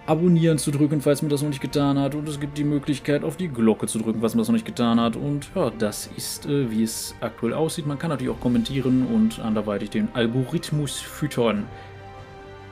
Abonnieren 0.07 0.59
zu 0.59 0.69
drücken, 0.69 1.01
falls 1.01 1.23
man 1.23 1.29
das 1.29 1.41
noch 1.41 1.49
nicht 1.49 1.61
getan 1.61 1.97
hat. 1.97 2.13
Und 2.13 2.29
es 2.29 2.39
gibt 2.39 2.59
die 2.59 2.63
Möglichkeit, 2.63 3.23
auf 3.23 3.37
die 3.37 3.47
Glocke 3.47 3.87
zu 3.87 3.97
drücken, 3.97 4.19
falls 4.19 4.35
man 4.35 4.39
das 4.39 4.49
noch 4.49 4.53
nicht 4.53 4.65
getan 4.65 4.99
hat. 4.99 5.15
Und 5.15 5.49
ja, 5.55 5.71
das 5.71 6.11
ist, 6.15 6.45
äh, 6.45 6.69
wie 6.69 6.83
es 6.83 7.15
aktuell 7.21 7.55
aussieht. 7.55 7.87
Man 7.87 7.97
kann 7.97 8.11
natürlich 8.11 8.31
auch 8.31 8.39
kommentieren 8.39 9.07
und 9.07 9.39
anderweitig 9.39 9.89
den 9.89 10.09
Algorithmus 10.13 10.99
füttern. 10.99 11.65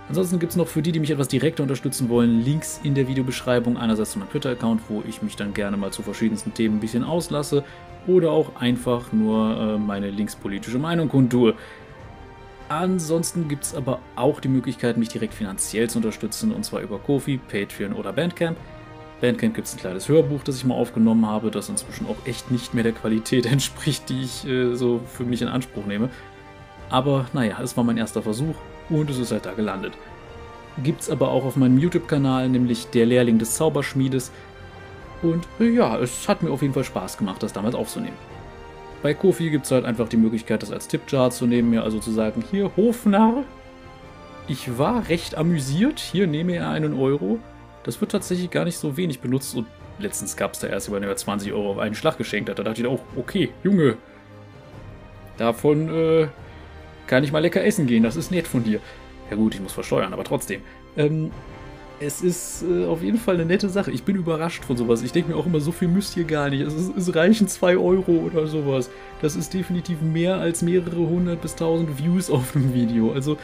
Ansonsten 0.10 0.38
gibt 0.38 0.52
es 0.52 0.58
noch 0.58 0.68
für 0.68 0.84
die, 0.84 0.92
die 0.92 1.00
mich 1.00 1.10
etwas 1.10 1.28
direkter 1.28 1.64
unterstützen 1.64 2.08
wollen, 2.08 2.44
Links 2.44 2.80
in 2.84 2.94
der 2.94 3.08
Videobeschreibung. 3.08 3.78
Einerseits 3.78 4.12
zu 4.12 4.20
meinem 4.20 4.30
Twitter-Account, 4.30 4.82
wo 4.88 5.02
ich 5.08 5.24
mich 5.24 5.36
dann 5.36 5.56
gerne 5.56 5.76
mal 5.76 5.90
zu 5.90 6.04
verschiedensten 6.04 6.54
Themen 6.54 6.78
ein 6.78 6.82
bisschen 6.82 7.04
auslasse. 7.04 7.64
Oder 8.06 8.30
auch 8.30 8.58
einfach 8.58 9.12
nur 9.12 9.58
äh, 9.58 9.78
meine 9.80 10.12
linkspolitische 10.12 10.78
Meinung 10.78 11.10
kundtue. 11.10 11.56
Ansonsten 12.70 13.48
gibt 13.48 13.66
es 13.66 13.76
aber 13.76 14.00
auch 14.16 14.40
die 14.40 14.48
Möglichkeit, 14.48 14.98
mich 14.98 15.10
direkt 15.10 15.34
finanziell 15.34 15.90
zu 15.90 16.00
unterstützen, 16.00 16.52
und 16.52 16.64
zwar 16.64 16.82
über 16.82 16.98
Kofi, 16.98 17.38
Patreon 17.38 17.94
oder 17.94 18.14
Bandcamp. 18.14 18.58
Bandcamp 19.22 19.54
gibt 19.56 19.68
es 19.68 19.76
ein 19.76 19.80
kleines 19.80 20.10
Hörbuch, 20.10 20.44
das 20.44 20.58
ich 20.58 20.66
mal 20.66 20.76
aufgenommen 20.76 21.26
habe, 21.26 21.52
das 21.52 21.70
inzwischen 21.70 22.08
auch 22.08 22.16
echt 22.26 22.52
nicht 22.52 22.74
mehr 22.74 22.84
der 22.84 22.94
Qualität 22.94 23.46
entspricht, 23.52 24.10
die 24.10 24.24
ich 24.24 24.48
äh, 24.48 24.76
so 24.76 25.02
für 25.06 25.24
mich 25.24 25.42
in 25.42 25.48
Anspruch 25.48 25.86
nehme. 25.86 26.10
Aber 26.90 27.26
naja, 27.34 27.60
es 27.62 27.76
war 27.78 27.84
mein 27.84 27.98
erster 27.98 28.22
Versuch 28.22 28.56
und 28.90 29.10
es 29.10 29.18
ist 29.18 29.32
halt 29.32 29.46
da 29.46 29.54
gelandet. 29.54 29.94
Gibt 30.84 31.02
es 31.02 31.10
aber 31.10 31.30
auch 31.30 31.46
auf 31.46 31.56
meinem 31.56 31.78
YouTube-Kanal, 31.78 32.50
nämlich 32.50 32.88
Der 32.88 33.06
Lehrling 33.06 33.38
des 33.38 33.56
Zauberschmiedes. 33.56 34.32
Und 35.22 35.48
äh, 35.60 35.70
ja, 35.70 35.98
es 36.00 36.28
hat 36.28 36.44
mir 36.44 36.52
auf 36.52 36.62
jeden 36.62 36.74
Fall 36.74 36.84
Spaß 36.84 37.18
gemacht, 37.18 37.44
das 37.44 37.54
damals 37.54 37.76
aufzunehmen. 37.76 38.18
Bei 39.04 39.14
Kofi 39.14 39.50
gibt 39.50 39.66
es 39.66 39.72
halt 39.72 39.84
einfach 39.84 40.08
die 40.08 40.16
Möglichkeit, 40.16 40.64
das 40.64 40.72
als 40.72 40.88
Tippjar 40.88 41.30
zu 41.30 41.46
nehmen, 41.46 41.70
mir 41.70 41.84
also 41.84 42.00
zu 42.00 42.10
sagen, 42.10 42.42
hier, 42.50 42.72
Hofnarr, 42.78 43.44
ich 44.48 44.78
war 44.78 45.10
recht 45.10 45.36
amüsiert, 45.36 46.00
hier 46.00 46.26
nehme 46.26 46.56
er 46.56 46.70
einen 46.70 46.98
Euro. 46.98 47.38
Das 47.84 48.00
wird 48.00 48.12
tatsächlich 48.12 48.50
gar 48.50 48.64
nicht 48.64 48.78
so 48.78 48.96
wenig 48.96 49.20
benutzt 49.20 49.56
und 49.56 49.68
letztens 50.00 50.38
gab 50.38 50.54
es 50.54 50.60
da 50.60 50.68
erst 50.68 50.88
über 50.88 51.16
20 51.16 51.52
Euro 51.52 51.72
auf 51.72 51.78
einen 51.80 51.96
Schlag 51.96 52.18
geschenkt 52.18 52.50
hat. 52.50 52.60
Da 52.60 52.64
dachte 52.64 52.80
ich 52.80 52.88
auch, 52.88 53.02
okay, 53.18 53.50
Junge, 53.62 53.98
davon 55.36 55.90
äh, 55.94 56.28
kann 57.06 57.26
ich 57.26 57.34
mal 57.34 57.40
lecker 57.40 57.62
essen 57.62 57.88
gehen, 57.88 58.04
das 58.04 58.16
ist 58.16 58.32
nett 58.32 58.48
von 58.48 58.64
dir. 58.64 58.80
Ja 59.30 59.36
gut, 59.36 59.54
ich 59.54 59.62
muss 59.62 59.74
versteuern, 59.74 60.14
aber 60.14 60.24
trotzdem. 60.24 60.62
Ähm, 60.96 61.32
es 62.06 62.22
ist 62.22 62.64
äh, 62.64 62.86
auf 62.86 63.02
jeden 63.02 63.18
Fall 63.18 63.36
eine 63.36 63.46
nette 63.46 63.70
Sache. 63.70 63.92
Ich 63.92 64.04
bin 64.04 64.16
überrascht 64.16 64.66
von 64.66 64.76
sowas. 64.76 65.02
Ich 65.02 65.12
denke 65.12 65.32
mir 65.32 65.38
auch 65.38 65.46
immer, 65.46 65.60
so 65.60 65.72
viel 65.72 65.88
müsst 65.88 66.18
ihr 66.18 66.26
gar 66.26 66.50
nicht. 66.50 66.62
Es, 66.62 66.74
ist, 66.74 66.98
es 66.98 67.16
reichen 67.16 67.48
2 67.48 67.78
Euro 67.78 68.12
oder 68.12 68.48
sowas. 68.48 68.90
Das 69.22 69.36
ist 69.36 69.54
definitiv 69.54 70.02
mehr 70.02 70.38
als 70.38 70.62
mehrere 70.62 70.98
hundert 70.98 71.42
bis 71.42 71.56
tausend 71.56 71.98
Views 71.98 72.30
auf 72.30 72.56
einem 72.56 72.74
Video. 72.74 73.14
Also 73.14 73.38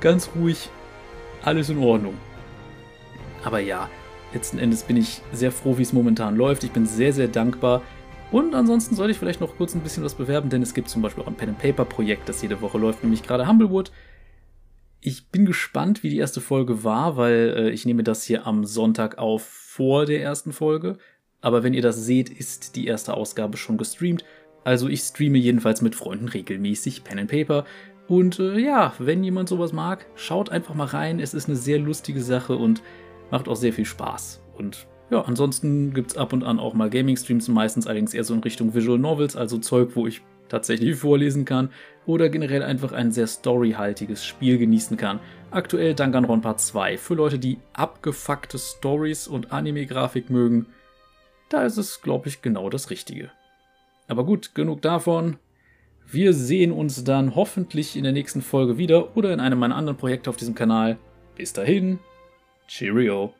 ganz 0.00 0.30
ruhig, 0.34 0.68
alles 1.42 1.70
in 1.70 1.78
Ordnung. 1.78 2.14
Aber 3.44 3.60
ja, 3.60 3.88
letzten 4.34 4.58
Endes 4.58 4.82
bin 4.82 4.96
ich 4.96 5.22
sehr 5.32 5.52
froh, 5.52 5.78
wie 5.78 5.82
es 5.82 5.92
momentan 5.92 6.36
läuft. 6.36 6.64
Ich 6.64 6.72
bin 6.72 6.86
sehr, 6.86 7.12
sehr 7.12 7.28
dankbar. 7.28 7.82
Und 8.32 8.56
ansonsten 8.56 8.96
sollte 8.96 9.12
ich 9.12 9.18
vielleicht 9.18 9.40
noch 9.40 9.56
kurz 9.56 9.74
ein 9.76 9.82
bisschen 9.82 10.02
was 10.02 10.14
bewerben, 10.14 10.50
denn 10.50 10.60
es 10.60 10.74
gibt 10.74 10.88
zum 10.88 11.00
Beispiel 11.00 11.22
auch 11.22 11.28
ein 11.28 11.36
Pen-and-Paper-Projekt, 11.36 12.28
das 12.28 12.42
jede 12.42 12.60
Woche 12.60 12.76
läuft, 12.76 13.04
nämlich 13.04 13.22
gerade 13.22 13.46
Humblewood. 13.46 13.92
Ich 15.00 15.28
bin 15.28 15.46
gespannt, 15.46 16.02
wie 16.02 16.10
die 16.10 16.18
erste 16.18 16.40
Folge 16.40 16.82
war, 16.82 17.16
weil 17.16 17.54
äh, 17.56 17.70
ich 17.70 17.84
nehme 17.86 18.02
das 18.02 18.24
hier 18.24 18.46
am 18.46 18.64
Sonntag 18.64 19.18
auf 19.18 19.44
vor 19.44 20.06
der 20.06 20.22
ersten 20.22 20.52
Folge. 20.52 20.98
Aber 21.40 21.62
wenn 21.62 21.74
ihr 21.74 21.82
das 21.82 22.04
seht, 22.04 22.30
ist 22.30 22.76
die 22.76 22.86
erste 22.86 23.14
Ausgabe 23.14 23.56
schon 23.56 23.76
gestreamt. 23.76 24.24
Also 24.64 24.88
ich 24.88 25.00
streame 25.00 25.38
jedenfalls 25.38 25.82
mit 25.82 25.94
Freunden 25.94 26.28
regelmäßig 26.28 27.04
Pen 27.04 27.20
and 27.20 27.30
Paper. 27.30 27.64
Und 28.08 28.38
äh, 28.38 28.58
ja, 28.58 28.94
wenn 28.98 29.22
jemand 29.22 29.48
sowas 29.48 29.72
mag, 29.72 30.06
schaut 30.14 30.50
einfach 30.50 30.74
mal 30.74 30.86
rein. 30.86 31.20
Es 31.20 31.34
ist 31.34 31.48
eine 31.48 31.56
sehr 31.56 31.78
lustige 31.78 32.22
Sache 32.22 32.56
und 32.56 32.82
macht 33.30 33.48
auch 33.48 33.56
sehr 33.56 33.72
viel 33.72 33.84
Spaß. 33.84 34.42
Und 34.56 34.86
ja, 35.10 35.22
ansonsten 35.22 35.92
gibt 35.92 36.12
es 36.12 36.16
ab 36.16 36.32
und 36.32 36.42
an 36.42 36.58
auch 36.58 36.74
mal 36.74 36.90
Gaming-Streams, 36.90 37.48
meistens 37.48 37.86
allerdings 37.86 38.12
eher 38.12 38.24
so 38.24 38.34
in 38.34 38.40
Richtung 38.40 38.74
Visual 38.74 38.98
Novels, 38.98 39.36
also 39.36 39.58
Zeug, 39.58 39.90
wo 39.94 40.06
ich 40.06 40.22
tatsächlich 40.48 40.96
vorlesen 40.96 41.44
kann 41.44 41.70
oder 42.06 42.28
generell 42.28 42.62
einfach 42.62 42.92
ein 42.92 43.12
sehr 43.12 43.26
storyhaltiges 43.26 44.24
Spiel 44.24 44.58
genießen 44.58 44.96
kann. 44.96 45.20
Aktuell 45.50 45.94
Danganronpa 45.94 46.56
2 46.56 46.98
für 46.98 47.14
Leute, 47.14 47.38
die 47.38 47.58
abgefuckte 47.72 48.58
Stories 48.58 49.28
und 49.28 49.52
Anime-Grafik 49.52 50.30
mögen. 50.30 50.66
Da 51.48 51.64
ist 51.64 51.76
es, 51.76 52.02
glaube 52.02 52.28
ich, 52.28 52.42
genau 52.42 52.70
das 52.70 52.90
Richtige. 52.90 53.30
Aber 54.08 54.24
gut, 54.24 54.54
genug 54.54 54.82
davon. 54.82 55.38
Wir 56.08 56.32
sehen 56.32 56.70
uns 56.70 57.02
dann 57.02 57.34
hoffentlich 57.34 57.96
in 57.96 58.04
der 58.04 58.12
nächsten 58.12 58.40
Folge 58.40 58.78
wieder 58.78 59.16
oder 59.16 59.32
in 59.32 59.40
einem 59.40 59.58
meiner 59.58 59.76
anderen 59.76 59.96
Projekte 59.96 60.30
auf 60.30 60.36
diesem 60.36 60.54
Kanal. 60.54 60.98
Bis 61.36 61.52
dahin, 61.52 61.98
Cheerio. 62.68 63.34